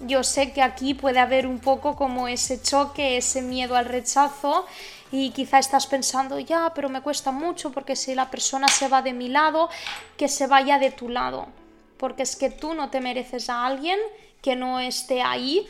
Yo 0.00 0.22
sé 0.22 0.52
que 0.52 0.62
aquí 0.62 0.94
puede 0.94 1.18
haber 1.18 1.46
un 1.46 1.58
poco 1.58 1.96
como 1.96 2.28
ese 2.28 2.62
choque, 2.62 3.16
ese 3.16 3.42
miedo 3.42 3.74
al 3.74 3.86
rechazo 3.86 4.64
y 5.10 5.30
quizá 5.30 5.58
estás 5.58 5.88
pensando, 5.88 6.38
ya, 6.38 6.72
pero 6.74 6.88
me 6.88 7.00
cuesta 7.00 7.32
mucho 7.32 7.72
porque 7.72 7.96
si 7.96 8.14
la 8.14 8.30
persona 8.30 8.68
se 8.68 8.88
va 8.88 9.02
de 9.02 9.12
mi 9.12 9.28
lado, 9.28 9.68
que 10.16 10.28
se 10.28 10.46
vaya 10.46 10.78
de 10.78 10.92
tu 10.92 11.08
lado. 11.08 11.48
Porque 11.96 12.22
es 12.22 12.36
que 12.36 12.48
tú 12.48 12.74
no 12.74 12.90
te 12.90 13.00
mereces 13.00 13.50
a 13.50 13.66
alguien 13.66 13.98
que 14.40 14.54
no 14.54 14.78
esté 14.78 15.20
ahí 15.20 15.66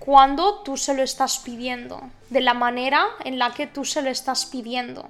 cuando 0.00 0.62
tú 0.62 0.76
se 0.76 0.94
lo 0.94 1.04
estás 1.04 1.38
pidiendo, 1.38 2.00
de 2.30 2.40
la 2.40 2.54
manera 2.54 3.06
en 3.24 3.38
la 3.38 3.52
que 3.54 3.68
tú 3.68 3.84
se 3.84 4.02
lo 4.02 4.10
estás 4.10 4.46
pidiendo. 4.46 5.08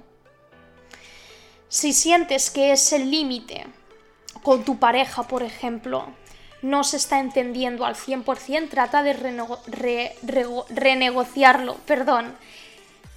Si 1.69 1.93
sientes 1.93 2.51
que 2.51 2.73
ese 2.73 2.99
límite 2.99 3.65
con 4.43 4.63
tu 4.65 4.77
pareja, 4.77 5.23
por 5.23 5.43
ejemplo, 5.43 6.05
no 6.61 6.83
se 6.83 6.97
está 6.97 7.19
entendiendo 7.19 7.85
al 7.85 7.95
100%, 7.95 8.69
trata 8.69 9.01
de 9.01 9.13
renegociarlo, 10.69 11.75
perdón. 11.85 12.35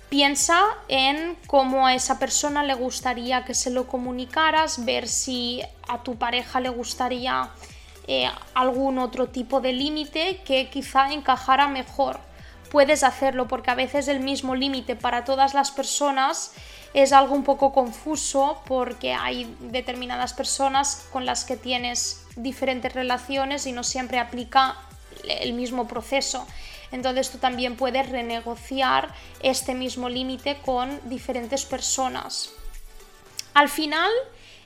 Piensa 0.09 0.61
en 0.87 1.37
cómo 1.49 1.89
a 1.89 1.95
esa 1.95 2.21
persona 2.21 2.63
le 2.63 2.75
gustaría 2.75 3.45
que 3.45 3.55
se 3.55 3.71
lo 3.71 3.89
comunicaras, 3.89 4.85
ver 4.85 5.09
si 5.09 5.61
a 5.89 6.05
tu 6.05 6.17
pareja 6.17 6.61
le 6.61 6.69
gustaría 6.69 7.51
eh, 8.07 8.31
algún 8.55 8.99
otro 8.99 9.29
tipo 9.29 9.61
de 9.61 9.73
límite 9.73 10.43
que 10.45 10.69
quizá 10.69 11.13
encajara 11.13 11.69
mejor. 11.69 12.21
Puedes 12.71 13.03
hacerlo 13.03 13.49
porque 13.49 13.71
a 13.71 13.75
veces 13.75 14.09
el 14.09 14.21
mismo 14.21 14.55
límite 14.55 14.97
para 14.97 15.25
todas 15.25 15.55
las 15.55 15.71
personas 15.71 16.53
es 16.93 17.13
algo 17.13 17.35
un 17.35 17.45
poco 17.45 17.73
confuso 17.73 18.63
porque 18.67 19.13
hay 19.13 19.55
determinadas 19.61 20.33
personas 20.33 21.07
con 21.13 21.25
las 21.25 21.45
que 21.45 21.57
tienes 21.57 22.25
diferentes 22.37 22.93
relaciones 22.93 23.67
y 23.67 23.73
no 23.73 23.85
siempre 23.85 24.19
aplica 24.19 24.77
el 25.29 25.55
mismo 25.55 25.89
proceso. 25.89 26.47
Entonces 26.93 27.31
tú 27.31 27.39
también 27.39 27.77
puedes 27.77 28.09
renegociar 28.09 29.13
este 29.41 29.75
mismo 29.75 30.09
límite 30.09 30.59
con 30.65 31.01
diferentes 31.09 31.65
personas. 31.65 32.51
Al 33.55 33.69
final, 33.69 34.11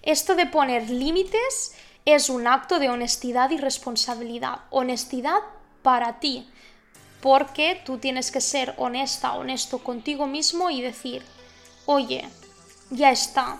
esto 0.02 0.34
de 0.34 0.46
poner 0.46 0.90
límites 0.90 1.74
es 2.14 2.30
un 2.30 2.46
acto 2.46 2.78
de 2.78 2.88
honestidad 2.88 3.50
y 3.50 3.58
responsabilidad. 3.58 4.60
Honestidad 4.70 5.40
para 5.82 6.20
ti, 6.20 6.48
porque 7.20 7.80
tú 7.84 7.98
tienes 7.98 8.30
que 8.30 8.40
ser 8.40 8.74
honesta, 8.78 9.34
honesto 9.34 9.78
contigo 9.78 10.26
mismo 10.26 10.70
y 10.70 10.80
decir, 10.80 11.22
oye, 11.86 12.28
ya 12.90 13.10
está, 13.10 13.58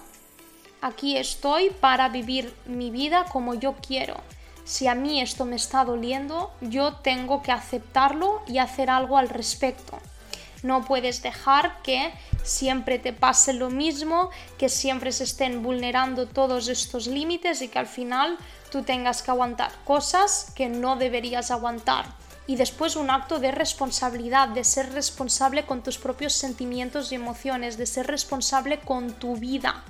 aquí 0.81 1.17
estoy 1.17 1.71
para 1.71 2.09
vivir 2.09 2.55
mi 2.67 2.91
vida 2.91 3.27
como 3.27 3.55
yo 3.55 3.75
quiero. 3.87 4.17
Si 4.65 4.87
a 4.87 4.95
mí 4.95 5.21
esto 5.21 5.45
me 5.45 5.57
está 5.57 5.85
doliendo, 5.85 6.53
yo 6.61 6.95
tengo 6.97 7.43
que 7.43 7.53
aceptarlo 7.53 8.43
y 8.47 8.59
hacer 8.59 8.91
algo 8.91 9.19
al 9.19 9.29
respecto. 9.29 9.99
No 10.63 10.85
puedes 10.85 11.23
dejar 11.23 11.83
que 11.83 12.13
siempre 12.43 12.99
te 12.99 13.13
pase 13.13 13.53
lo 13.53 13.71
mismo, 13.71 14.31
que 14.59 14.69
siempre 14.69 15.13
se 15.13 15.25
estén 15.25 15.63
vulnerando 15.63 16.27
todos 16.27 16.69
estos 16.69 17.07
límites 17.07 17.63
y 17.63 17.69
que 17.69 17.79
al 17.79 17.87
final 17.87 18.39
tú 18.71 18.83
tengas 18.83 19.23
que 19.23 19.31
aguantar 19.31 19.73
cosas 19.85 20.53
que 20.55 20.69
no 20.69 20.97
deberías 20.97 21.51
aguantar. 21.51 22.07
Y 22.47 22.57
después 22.57 22.97
un 22.97 23.11
acto 23.11 23.39
de 23.39 23.51
responsabilidad, 23.51 24.49
de 24.49 24.65
ser 24.65 24.93
responsable 24.93 25.67
con 25.67 25.83
tus 25.83 25.99
propios 25.99 26.33
sentimientos 26.33 27.13
y 27.13 27.15
emociones, 27.15 27.77
de 27.77 27.85
ser 27.85 28.07
responsable 28.07 28.81
con 28.81 29.13
tu 29.13 29.37
vida. 29.37 29.85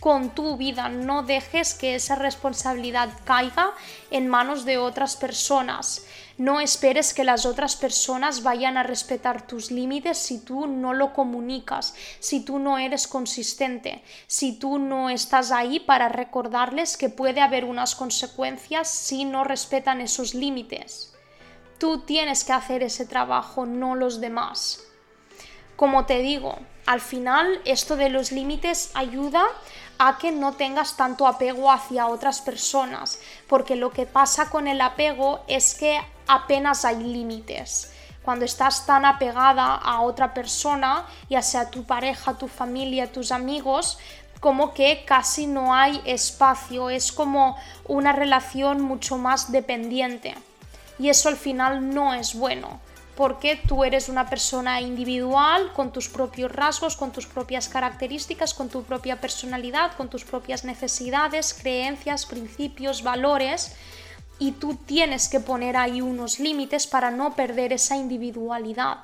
Con 0.00 0.30
tu 0.30 0.56
vida. 0.56 0.88
No 0.88 1.22
dejes 1.22 1.74
que 1.74 1.94
esa 1.94 2.14
responsabilidad 2.14 3.08
caiga 3.24 3.72
en 4.10 4.28
manos 4.28 4.64
de 4.64 4.78
otras 4.78 5.16
personas. 5.16 6.06
No 6.38 6.60
esperes 6.60 7.14
que 7.14 7.24
las 7.24 7.46
otras 7.46 7.76
personas 7.76 8.42
vayan 8.42 8.76
a 8.76 8.82
respetar 8.82 9.46
tus 9.46 9.70
límites 9.70 10.18
si 10.18 10.40
tú 10.44 10.66
no 10.66 10.92
lo 10.92 11.14
comunicas, 11.14 11.94
si 12.20 12.44
tú 12.44 12.58
no 12.58 12.76
eres 12.76 13.08
consistente, 13.08 14.02
si 14.26 14.58
tú 14.58 14.78
no 14.78 15.08
estás 15.08 15.50
ahí 15.50 15.80
para 15.80 16.10
recordarles 16.10 16.98
que 16.98 17.08
puede 17.08 17.40
haber 17.40 17.64
unas 17.64 17.94
consecuencias 17.94 18.88
si 18.88 19.24
no 19.24 19.44
respetan 19.44 20.02
esos 20.02 20.34
límites. 20.34 21.14
Tú 21.78 22.00
tienes 22.00 22.44
que 22.44 22.52
hacer 22.52 22.82
ese 22.82 23.06
trabajo, 23.06 23.64
no 23.64 23.94
los 23.94 24.20
demás. 24.20 24.82
Como 25.76 26.06
te 26.06 26.18
digo, 26.20 26.58
al 26.86 27.00
final 27.00 27.60
esto 27.64 27.96
de 27.96 28.08
los 28.08 28.32
límites 28.32 28.90
ayuda 28.94 29.44
a 29.98 30.18
que 30.18 30.32
no 30.32 30.52
tengas 30.52 30.96
tanto 30.96 31.26
apego 31.26 31.70
hacia 31.70 32.06
otras 32.06 32.40
personas, 32.40 33.20
porque 33.48 33.76
lo 33.76 33.90
que 33.90 34.06
pasa 34.06 34.50
con 34.50 34.68
el 34.68 34.80
apego 34.80 35.40
es 35.48 35.74
que 35.74 36.00
apenas 36.26 36.84
hay 36.84 37.02
límites. 37.02 37.92
Cuando 38.22 38.44
estás 38.44 38.86
tan 38.86 39.04
apegada 39.04 39.76
a 39.76 40.00
otra 40.00 40.34
persona, 40.34 41.06
ya 41.30 41.42
sea 41.42 41.70
tu 41.70 41.84
pareja, 41.84 42.34
tu 42.34 42.48
familia, 42.48 43.12
tus 43.12 43.30
amigos, 43.30 43.98
como 44.40 44.74
que 44.74 45.04
casi 45.04 45.46
no 45.46 45.74
hay 45.74 46.02
espacio, 46.04 46.90
es 46.90 47.12
como 47.12 47.56
una 47.86 48.12
relación 48.12 48.82
mucho 48.82 49.16
más 49.16 49.52
dependiente. 49.52 50.34
Y 50.98 51.08
eso 51.08 51.28
al 51.28 51.36
final 51.36 51.94
no 51.94 52.14
es 52.14 52.34
bueno 52.34 52.80
porque 53.16 53.58
tú 53.66 53.82
eres 53.82 54.08
una 54.08 54.28
persona 54.28 54.80
individual 54.80 55.72
con 55.72 55.90
tus 55.90 56.08
propios 56.08 56.52
rasgos, 56.52 56.96
con 56.96 57.12
tus 57.12 57.26
propias 57.26 57.68
características, 57.68 58.52
con 58.52 58.68
tu 58.68 58.82
propia 58.82 59.20
personalidad, 59.20 59.92
con 59.96 60.08
tus 60.08 60.24
propias 60.24 60.64
necesidades, 60.64 61.54
creencias, 61.54 62.26
principios, 62.26 63.02
valores 63.02 63.74
y 64.38 64.52
tú 64.52 64.74
tienes 64.74 65.28
que 65.28 65.40
poner 65.40 65.76
ahí 65.76 66.02
unos 66.02 66.38
límites 66.38 66.86
para 66.86 67.10
no 67.10 67.34
perder 67.34 67.72
esa 67.72 67.96
individualidad. 67.96 68.98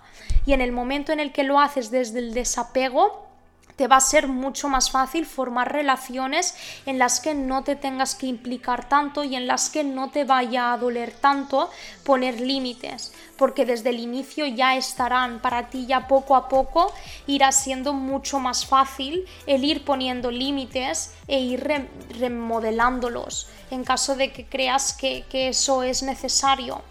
Y 0.45 0.52
en 0.52 0.61
el 0.61 0.73
momento 0.73 1.12
en 1.12 1.21
el 1.21 1.33
que 1.33 1.42
lo 1.42 1.59
haces 1.59 1.90
desde 1.90 2.19
el 2.19 2.35
desapego, 2.35 3.32
te 3.76 3.88
va 3.88 3.97
a 3.97 4.00
ser 4.00 4.29
mucho 4.29 4.69
más 4.69 4.91
fácil 4.91 5.26
formar 5.26 5.73
relaciones 5.73 6.55
en 6.87 6.99
las 6.99 7.21
que 7.21 7.35
no 7.35 7.64
te 7.64 7.76
tengas 7.76 8.14
que 8.14 8.26
implicar 8.26 8.88
tanto 8.88 9.25
y 9.25 9.37
en 9.37 9.47
las 9.47 9.71
que 9.71 9.85
no 9.85 10.11
te 10.11 10.25
vaya 10.25 10.73
a 10.73 10.79
doler 10.79 11.12
tanto 11.12 11.71
poner 12.05 12.41
límites, 12.41 13.12
porque 13.37 13.64
desde 13.64 13.91
el 13.91 14.00
inicio 14.00 14.47
ya 14.47 14.76
estarán 14.76 15.41
para 15.41 15.69
ti 15.69 15.87
ya 15.87 16.09
poco 16.09 16.37
a 16.37 16.49
poco 16.49 16.93
irá 17.26 17.52
siendo 17.52 17.93
mucho 17.93 18.38
más 18.38 18.67
fácil 18.67 19.25
el 19.47 19.64
ir 19.64 19.85
poniendo 19.85 20.31
límites 20.31 21.14
e 21.26 21.41
ir 21.41 21.88
remodelándolos 22.19 23.49
en 23.71 23.85
caso 23.85 24.17
de 24.17 24.33
que 24.33 24.45
creas 24.45 24.93
que, 24.93 25.25
que 25.31 25.49
eso 25.49 25.83
es 25.83 26.02
necesario. 26.02 26.83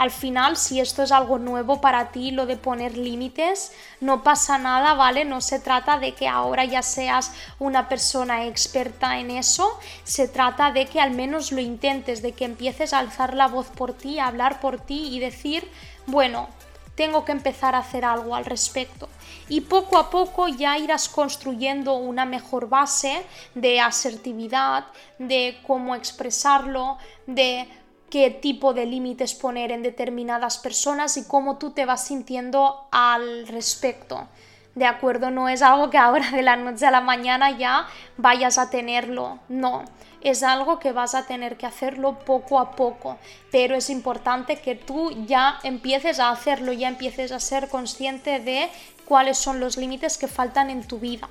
Al 0.00 0.10
final, 0.10 0.56
si 0.56 0.80
esto 0.80 1.02
es 1.02 1.12
algo 1.12 1.38
nuevo 1.38 1.82
para 1.82 2.10
ti, 2.10 2.30
lo 2.30 2.46
de 2.46 2.56
poner 2.56 2.96
límites, 2.96 3.74
no 4.00 4.22
pasa 4.22 4.56
nada, 4.56 4.94
¿vale? 4.94 5.26
No 5.26 5.42
se 5.42 5.60
trata 5.60 5.98
de 5.98 6.14
que 6.14 6.26
ahora 6.26 6.64
ya 6.64 6.80
seas 6.80 7.34
una 7.58 7.86
persona 7.86 8.46
experta 8.46 9.18
en 9.18 9.30
eso, 9.30 9.78
se 10.04 10.26
trata 10.26 10.72
de 10.72 10.86
que 10.86 11.02
al 11.02 11.10
menos 11.10 11.52
lo 11.52 11.60
intentes, 11.60 12.22
de 12.22 12.32
que 12.32 12.46
empieces 12.46 12.94
a 12.94 12.98
alzar 13.00 13.34
la 13.34 13.48
voz 13.48 13.66
por 13.66 13.92
ti, 13.92 14.18
a 14.18 14.28
hablar 14.28 14.58
por 14.60 14.80
ti 14.80 15.14
y 15.14 15.20
decir, 15.20 15.70
bueno, 16.06 16.48
tengo 16.94 17.26
que 17.26 17.32
empezar 17.32 17.74
a 17.74 17.80
hacer 17.80 18.06
algo 18.06 18.34
al 18.34 18.46
respecto. 18.46 19.06
Y 19.50 19.60
poco 19.60 19.98
a 19.98 20.08
poco 20.08 20.48
ya 20.48 20.78
irás 20.78 21.10
construyendo 21.10 21.96
una 21.96 22.24
mejor 22.24 22.70
base 22.70 23.22
de 23.54 23.80
asertividad, 23.80 24.86
de 25.18 25.58
cómo 25.66 25.94
expresarlo, 25.94 26.96
de 27.26 27.68
qué 28.10 28.30
tipo 28.30 28.74
de 28.74 28.86
límites 28.86 29.34
poner 29.34 29.70
en 29.70 29.82
determinadas 29.82 30.58
personas 30.58 31.16
y 31.16 31.24
cómo 31.24 31.58
tú 31.58 31.70
te 31.70 31.86
vas 31.86 32.04
sintiendo 32.04 32.88
al 32.90 33.46
respecto. 33.46 34.28
¿De 34.74 34.86
acuerdo? 34.86 35.30
No 35.30 35.48
es 35.48 35.62
algo 35.62 35.90
que 35.90 35.98
ahora 35.98 36.30
de 36.30 36.42
la 36.42 36.56
noche 36.56 36.86
a 36.86 36.90
la 36.90 37.00
mañana 37.00 37.56
ya 37.56 37.86
vayas 38.16 38.58
a 38.58 38.70
tenerlo. 38.70 39.38
No, 39.48 39.84
es 40.20 40.42
algo 40.42 40.78
que 40.78 40.92
vas 40.92 41.14
a 41.14 41.26
tener 41.26 41.56
que 41.56 41.66
hacerlo 41.66 42.18
poco 42.20 42.58
a 42.58 42.72
poco. 42.72 43.18
Pero 43.50 43.74
es 43.74 43.90
importante 43.90 44.60
que 44.60 44.74
tú 44.74 45.10
ya 45.26 45.58
empieces 45.64 46.20
a 46.20 46.30
hacerlo, 46.30 46.72
ya 46.72 46.88
empieces 46.88 47.32
a 47.32 47.40
ser 47.40 47.68
consciente 47.68 48.38
de 48.38 48.68
cuáles 49.06 49.38
son 49.38 49.58
los 49.60 49.76
límites 49.76 50.18
que 50.18 50.28
faltan 50.28 50.70
en 50.70 50.86
tu 50.86 50.98
vida. 50.98 51.28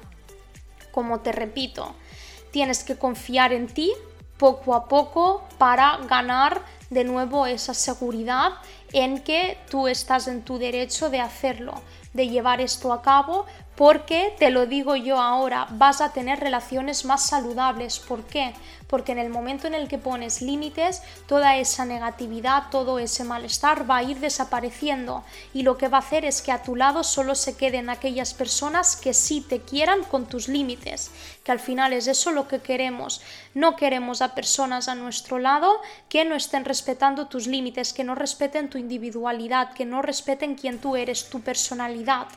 Como 0.92 1.22
te 1.22 1.32
repito, 1.32 1.96
tienes 2.52 2.84
que 2.84 2.98
confiar 2.98 3.54
en 3.54 3.68
ti, 3.68 3.94
poco 4.38 4.74
a 4.74 4.88
poco 4.88 5.48
para 5.58 5.98
ganar 6.10 6.62
de 6.90 7.04
nuevo 7.04 7.46
esa 7.46 7.74
seguridad 7.74 8.54
en 8.92 9.22
que 9.22 9.58
tú 9.70 9.88
estás 9.88 10.28
en 10.28 10.42
tu 10.44 10.58
derecho 10.58 11.10
de 11.10 11.20
hacerlo, 11.20 11.74
de 12.14 12.28
llevar 12.28 12.62
esto 12.62 12.92
a 12.92 13.02
cabo, 13.02 13.46
porque, 13.80 14.36
te 14.38 14.50
lo 14.50 14.66
digo 14.66 14.98
yo 14.98 15.22
ahora, 15.22 15.66
vas 15.70 16.02
a 16.02 16.12
tener 16.12 16.42
relaciones 16.42 17.06
más 17.06 17.28
saludables. 17.28 18.00
¿Por 18.00 18.26
qué? 18.26 18.54
Porque 18.88 19.14
en 19.14 19.20
el 19.20 19.30
momento 19.30 19.68
en 19.68 19.74
el 19.74 19.88
que 19.88 19.98
pones 19.98 20.42
límites, 20.42 21.02
toda 21.28 21.56
esa 21.56 21.86
negatividad, 21.86 22.64
todo 22.72 23.00
ese 23.00 23.24
malestar 23.24 23.90
va 23.90 23.96
a 23.96 24.04
ir 24.04 24.20
desapareciendo 24.20 25.24
y 25.54 25.62
lo 25.62 25.78
que 25.78 25.88
va 25.88 26.00
a 26.00 26.02
hacer 26.02 26.26
es 26.26 26.42
que 26.42 26.52
a 26.52 26.62
tu 26.62 26.76
lado 26.76 27.06
solo 27.06 27.36
se 27.36 27.56
queden 27.56 27.90
aquellas 27.90 28.34
personas 28.34 28.98
que 28.98 29.14
sí 29.14 29.40
te 29.40 29.62
quieran 29.62 30.04
con 30.04 30.26
tus 30.26 30.50
límites, 30.50 31.12
que 31.46 31.54
al 31.54 31.62
final 31.62 31.94
es 31.94 32.08
eso 32.08 32.34
lo 32.34 32.50
que 32.50 32.60
queremos. 32.60 33.22
No 33.54 33.78
queremos 33.78 34.22
a 34.22 34.36
personas 34.36 34.90
a 34.90 34.96
nuestro 34.96 35.40
lado 35.40 35.80
que 36.10 36.26
no 36.26 36.36
estén 36.36 36.66
respetando 36.66 37.28
tus 37.28 37.48
límites, 37.48 37.94
que 37.94 38.04
no 38.04 38.14
respeten 38.14 38.70
tu 38.70 38.78
individualidad, 38.78 39.72
que 39.72 39.86
no 39.86 40.02
respeten 40.02 40.56
quién 40.56 40.80
tú 40.80 40.98
eres, 40.98 41.30
tu 41.30 41.40
personalidad. 41.40 42.28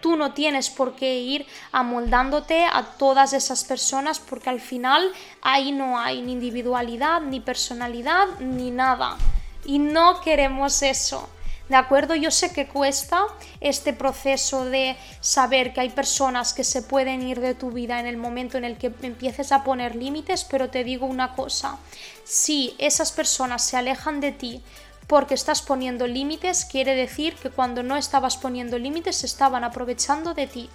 Tú 0.00 0.16
no 0.16 0.32
tienes 0.32 0.70
por 0.70 0.94
qué 0.94 1.18
ir 1.18 1.46
amoldándote 1.72 2.64
a 2.64 2.84
todas 2.98 3.32
esas 3.32 3.64
personas 3.64 4.20
porque 4.20 4.50
al 4.50 4.60
final 4.60 5.12
ahí 5.42 5.72
no 5.72 5.98
hay 5.98 6.22
ni 6.22 6.32
individualidad, 6.32 7.20
ni 7.20 7.40
personalidad, 7.40 8.26
ni 8.40 8.70
nada. 8.70 9.16
Y 9.64 9.78
no 9.78 10.20
queremos 10.20 10.82
eso. 10.82 11.28
¿De 11.68 11.74
acuerdo? 11.74 12.14
Yo 12.14 12.30
sé 12.30 12.52
que 12.52 12.68
cuesta 12.68 13.24
este 13.60 13.92
proceso 13.92 14.64
de 14.64 14.96
saber 15.20 15.72
que 15.72 15.80
hay 15.80 15.88
personas 15.88 16.52
que 16.54 16.62
se 16.62 16.82
pueden 16.82 17.26
ir 17.26 17.40
de 17.40 17.54
tu 17.54 17.72
vida 17.72 17.98
en 17.98 18.06
el 18.06 18.16
momento 18.16 18.56
en 18.56 18.64
el 18.64 18.78
que 18.78 18.92
empieces 19.02 19.50
a 19.50 19.64
poner 19.64 19.96
límites, 19.96 20.44
pero 20.44 20.70
te 20.70 20.84
digo 20.84 21.06
una 21.06 21.34
cosa, 21.34 21.78
si 22.22 22.76
esas 22.78 23.10
personas 23.10 23.64
se 23.64 23.76
alejan 23.76 24.20
de 24.20 24.30
ti 24.30 24.62
porque 25.06 25.34
estás 25.34 25.62
poniendo 25.62 26.06
límites, 26.06 26.64
quiere 26.64 26.94
decir 26.94 27.36
que 27.36 27.50
cuando 27.50 27.82
no 27.82 27.96
estabas 27.96 28.36
poniendo 28.36 28.78
límites 28.78 29.22
estaban 29.24 29.62
aprovechando 29.62 30.34
de 30.34 30.46
ti. 30.46 30.70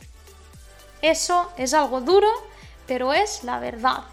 Eso 1.01 1.51
es 1.57 1.73
algo 1.73 2.01
duro, 2.01 2.29
pero 2.87 3.13
es 3.13 3.43
la 3.43 3.59
verdad. 3.59 4.03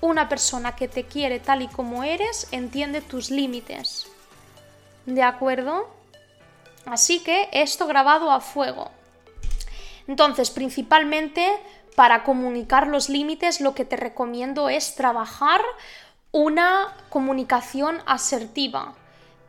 Una 0.00 0.28
persona 0.28 0.76
que 0.76 0.86
te 0.86 1.04
quiere 1.04 1.40
tal 1.40 1.62
y 1.62 1.68
como 1.68 2.04
eres 2.04 2.46
entiende 2.52 3.00
tus 3.00 3.30
límites. 3.30 4.06
¿De 5.06 5.22
acuerdo? 5.22 5.88
Así 6.86 7.20
que 7.20 7.48
esto 7.52 7.86
grabado 7.86 8.30
a 8.30 8.40
fuego. 8.40 8.90
Entonces, 10.06 10.50
principalmente 10.50 11.50
para 11.96 12.24
comunicar 12.24 12.88
los 12.88 13.08
límites, 13.08 13.60
lo 13.60 13.74
que 13.74 13.84
te 13.84 13.96
recomiendo 13.96 14.68
es 14.68 14.94
trabajar 14.94 15.62
una 16.32 16.92
comunicación 17.08 18.02
asertiva 18.04 18.94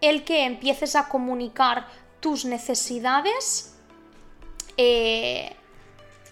el 0.08 0.24
que 0.24 0.46
empieces 0.46 0.96
a 0.96 1.08
comunicar 1.10 1.88
tus 2.20 2.46
necesidades 2.46 3.76
eh, 4.78 5.56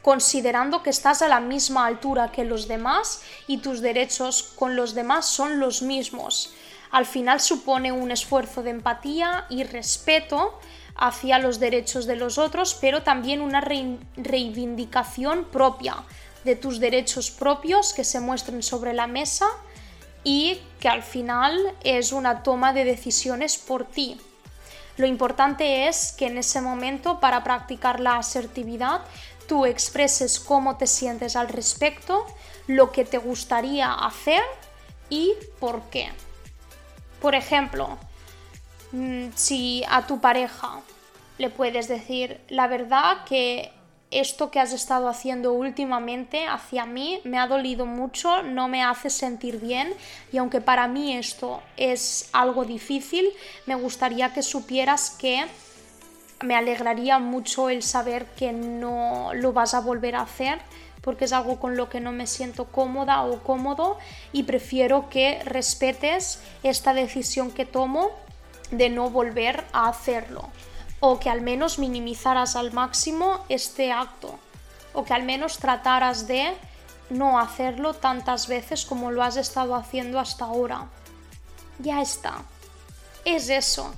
considerando 0.02 0.84
que 0.84 0.90
estás 0.90 1.22
a 1.22 1.28
la 1.28 1.40
misma 1.40 1.86
altura 1.86 2.32
que 2.32 2.44
los 2.44 2.68
demás 2.68 3.22
y 3.48 3.60
tus 3.60 3.80
derechos 3.82 4.44
con 4.44 4.76
los 4.76 4.94
demás 4.94 5.26
son 5.26 5.60
los 5.60 5.82
mismos. 5.82 6.54
Al 6.92 7.06
final 7.06 7.40
supone 7.40 7.92
un 7.92 8.12
esfuerzo 8.12 8.62
de 8.62 8.72
empatía 8.72 9.48
y 9.50 9.64
respeto 9.64 10.60
hacia 10.96 11.40
los 11.40 11.60
derechos 11.60 12.06
de 12.06 12.18
los 12.18 12.38
otros, 12.38 12.78
pero 12.80 13.02
también 13.02 13.42
una 13.42 13.62
reivindicación 13.62 15.46
propia 15.46 15.96
de 16.44 16.56
tus 16.56 16.80
derechos 16.80 17.32
propios 17.32 17.94
que 17.94 18.04
se 18.04 18.20
muestren 18.20 18.62
sobre 18.62 18.94
la 18.94 19.08
mesa 19.08 19.48
y 20.24 20.62
que 20.80 20.90
al 20.90 21.04
final 21.04 21.58
es 21.84 22.12
una 22.12 22.44
toma 22.44 22.74
de 22.74 22.86
decisiones 22.86 23.58
por 23.58 23.86
ti. 23.86 24.20
Lo 24.98 25.08
importante 25.08 25.88
es 25.88 26.12
que 26.12 26.28
en 26.28 26.38
ese 26.38 26.62
momento 26.62 27.20
para 27.20 27.44
practicar 27.44 28.00
la 28.00 28.18
asertividad 28.18 29.02
tú 29.48 29.66
expreses 29.66 30.40
cómo 30.40 30.78
te 30.78 30.88
sientes 30.88 31.36
al 31.36 31.50
respecto, 31.50 32.26
lo 32.68 32.92
que 32.92 33.06
te 33.06 33.18
gustaría 33.18 33.94
hacer 33.94 34.42
y 35.10 35.34
por 35.60 35.82
qué. 35.90 36.10
Por 37.22 37.36
ejemplo, 37.36 37.98
mm, 38.92 39.30
si 39.36 39.84
a 39.90 40.06
tu 40.08 40.22
pareja 40.22 40.82
le 41.38 41.50
puedes 41.50 41.88
decir 41.88 42.40
la 42.50 42.68
verdad 42.68 43.26
que 43.26 43.72
esto 44.14 44.52
que 44.52 44.60
has 44.60 44.74
estado 44.74 45.08
haciendo 45.08 45.54
últimamente 45.54 46.48
hacia 46.48 46.86
mí 46.86 47.20
me 47.24 47.40
ha 47.40 47.48
dolido 47.48 47.86
mucho, 47.86 48.44
no 48.44 48.68
me 48.68 48.84
hace 48.84 49.10
sentir 49.10 49.60
bien 49.60 49.94
y 50.32 50.38
aunque 50.38 50.62
para 50.62 50.88
mí 50.88 51.16
esto 51.16 51.62
es 51.78 52.30
algo 52.34 52.66
difícil, 52.66 53.30
me 53.66 53.76
gustaría 53.76 54.34
que 54.34 54.44
supieras 54.44 55.10
que 55.10 55.46
me 56.44 56.56
alegraría 56.56 57.20
mucho 57.20 57.70
el 57.70 57.84
saber 57.84 58.26
que 58.38 58.52
no 58.52 59.32
lo 59.34 59.54
vas 59.54 59.74
a 59.74 59.80
volver 59.80 60.16
a 60.16 60.22
hacer 60.22 60.60
porque 61.02 61.26
es 61.26 61.34
algo 61.34 61.60
con 61.60 61.76
lo 61.76 61.90
que 61.90 62.00
no 62.00 62.12
me 62.12 62.28
siento 62.28 62.66
cómoda 62.66 63.24
o 63.24 63.44
cómodo 63.44 63.98
y 64.32 64.44
prefiero 64.44 65.10
que 65.10 65.42
respetes 65.44 66.42
esta 66.64 66.94
decisión 66.94 67.52
que 67.52 67.66
tomo 67.66 68.12
de 68.72 68.90
no 68.90 69.10
volver 69.10 69.64
a 69.74 69.90
hacerlo 69.90 70.50
o 71.06 71.20
que 71.20 71.30
al 71.30 71.42
menos 71.42 71.80
minimizaras 71.80 72.56
al 72.56 72.72
máximo 72.72 73.44
este 73.50 73.92
acto 73.92 74.40
o 74.94 75.04
que 75.04 75.14
al 75.14 75.24
menos 75.24 75.58
trataras 75.58 76.28
de 76.28 76.56
no 77.10 77.40
hacerlo 77.40 77.94
tantas 77.94 78.48
veces 78.48 78.86
como 78.86 79.12
lo 79.12 79.22
has 79.22 79.36
estado 79.36 79.76
haciendo 79.76 80.18
hasta 80.18 80.46
ahora. 80.46 80.88
Ya 81.80 82.02
está. 82.02 82.44
Es 83.26 83.50
eso. 83.50 83.94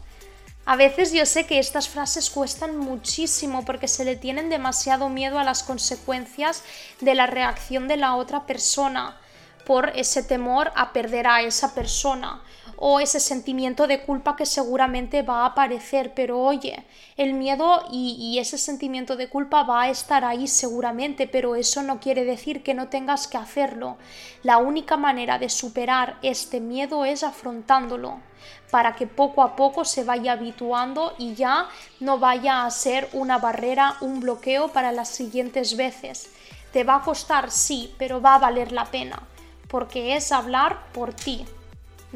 A 0.65 0.75
veces 0.77 1.11
yo 1.11 1.27
sé 1.27 1.45
que 1.45 1.59
estas 1.59 1.87
frases 1.87 2.31
cuestan 2.31 2.75
muchísimo 2.75 3.63
porque 3.65 3.87
se 3.87 4.03
le 4.03 4.15
tienen 4.15 4.49
demasiado 4.49 5.07
miedo 5.07 5.37
a 5.37 5.43
las 5.43 5.61
consecuencias 5.61 6.63
de 7.01 7.13
la 7.13 7.27
reacción 7.27 7.87
de 7.87 7.97
la 7.97 8.15
otra 8.15 8.47
persona 8.47 9.15
por 9.67 9.89
ese 9.89 10.23
temor 10.23 10.71
a 10.75 10.91
perder 10.91 11.27
a 11.27 11.43
esa 11.43 11.75
persona 11.75 12.41
o 12.77 12.99
ese 12.99 13.19
sentimiento 13.19 13.87
de 13.87 14.01
culpa 14.01 14.35
que 14.35 14.45
seguramente 14.45 15.21
va 15.21 15.43
a 15.43 15.47
aparecer, 15.47 16.13
pero 16.13 16.41
oye, 16.41 16.85
el 17.17 17.33
miedo 17.33 17.85
y, 17.91 18.37
ese 18.39 18.57
sentimiento 18.57 19.15
de 19.15 19.29
culpa 19.29 19.63
va 19.63 19.83
a 19.83 19.89
estar 19.89 20.25
ahí 20.25 20.47
seguramente, 20.47 21.27
pero 21.27 21.55
eso 21.55 21.83
no 21.83 21.99
quiere 21.99 22.25
decir 22.25 22.63
que 22.63 22.73
no 22.73 22.89
tengas 22.89 23.27
que 23.27 23.37
hacerlo. 23.37 23.97
La 24.43 24.57
única 24.57 24.97
manera 24.97 25.39
de 25.39 25.49
superar 25.49 26.17
este 26.21 26.59
miedo 26.59 27.05
es 27.05 27.23
afrontándolo 27.23 28.19
para 28.71 28.95
que 28.95 29.07
poco 29.07 29.41
a 29.41 29.55
poco 29.55 29.85
se 29.85 30.03
vaya 30.03 30.33
habituando 30.33 31.15
y 31.17 31.33
ya 31.33 31.69
no 31.99 32.19
vaya 32.19 32.65
a 32.65 32.71
ser 32.71 33.07
una 33.13 33.37
barrera, 33.37 33.95
un 34.01 34.19
bloqueo 34.19 34.67
para 34.67 34.91
las 34.91 35.09
siguientes 35.09 35.77
veces. 35.77 36.29
Te 36.73 36.83
va 36.83 36.95
a 36.95 37.01
costar, 37.01 37.51
sí, 37.51 37.95
pero 37.97 38.21
va 38.21 38.35
a 38.35 38.39
valer 38.39 38.73
la 38.73 38.85
pena, 38.85 39.23
porque 39.69 40.17
es 40.17 40.31
hablar 40.33 40.91
por 40.91 41.13
ti, 41.13 41.45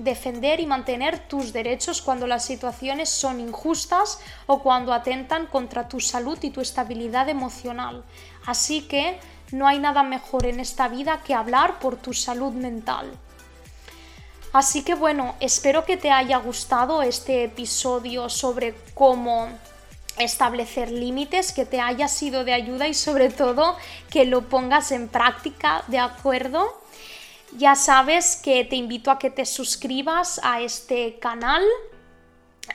defender 0.04 0.60
y 0.60 0.66
mantener 0.66 1.28
tus 1.28 1.54
derechos 1.54 2.02
cuando 2.02 2.28
las 2.28 2.46
situaciones 2.46 3.10
son 3.10 3.40
injustas 3.40 4.20
o 4.48 4.62
cuando 4.62 4.94
atentan 4.94 5.48
contra 5.48 5.88
tu 5.88 6.00
salud 6.00 6.38
y 6.42 6.50
tu 6.50 6.62
estabilidad 6.62 7.30
emocional. 7.30 8.04
Así 8.46 8.82
que 8.82 9.20
no 9.52 9.68
hay 9.68 9.80
nada 9.80 10.04
mejor 10.04 10.46
en 10.46 10.60
esta 10.60 10.88
vida 10.88 11.22
que 11.24 11.34
hablar 11.34 11.80
por 11.80 11.98
tu 11.98 12.14
salud 12.14 12.54
mental. 12.54 13.12
Así 14.52 14.84
que 14.84 14.96
bueno, 14.96 15.36
espero 15.40 15.86
que 15.86 15.98
te 15.98 16.10
haya 16.10 16.38
gustado 16.38 17.04
este 17.04 17.44
episodio 17.44 18.30
sobre 18.30 18.76
cómo 18.96 19.48
establecer 20.18 20.92
límites, 20.92 21.54
que 21.54 21.66
te 21.66 21.80
haya 21.80 22.08
sido 22.08 22.44
de 22.44 22.54
ayuda 22.54 22.88
y 22.88 22.94
sobre 22.94 23.30
todo 23.30 23.78
que 24.10 24.26
lo 24.26 24.50
pongas 24.50 24.92
en 24.92 25.08
práctica, 25.08 25.84
¿de 25.88 26.00
acuerdo? 26.00 26.79
Ya 27.58 27.76
sabes 27.76 28.36
que 28.36 28.64
te 28.64 28.76
invito 28.76 29.10
a 29.10 29.18
que 29.18 29.32
te 29.32 29.46
suscribas 29.46 30.40
a 30.44 30.62
este 30.62 31.18
canal. 31.20 31.64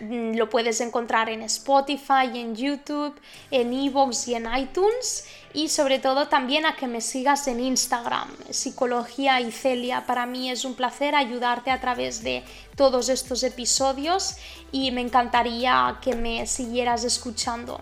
Mm, 0.00 0.34
lo 0.36 0.50
puedes 0.50 0.80
encontrar 0.80 1.28
en 1.28 1.42
Spotify, 1.42 2.26
en 2.34 2.56
YouTube, 2.56 3.14
en 3.52 3.72
Evox 3.72 4.28
y 4.28 4.34
en 4.34 4.48
iTunes. 4.56 5.26
Y 5.52 5.68
sobre 5.68 6.00
todo 6.00 6.26
también 6.26 6.66
a 6.66 6.74
que 6.74 6.88
me 6.88 7.00
sigas 7.00 7.46
en 7.46 7.60
Instagram, 7.60 8.28
Psicología 8.50 9.40
y 9.40 9.52
Celia. 9.52 10.04
Para 10.06 10.26
mí 10.26 10.50
es 10.50 10.64
un 10.64 10.74
placer 10.74 11.14
ayudarte 11.14 11.70
a 11.70 11.80
través 11.80 12.24
de 12.24 12.42
todos 12.74 13.08
estos 13.08 13.44
episodios 13.44 14.36
y 14.72 14.90
me 14.90 15.00
encantaría 15.00 15.98
que 16.02 16.16
me 16.16 16.44
siguieras 16.48 17.04
escuchando. 17.04 17.80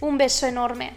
Un 0.00 0.16
beso 0.16 0.46
enorme. 0.46 0.96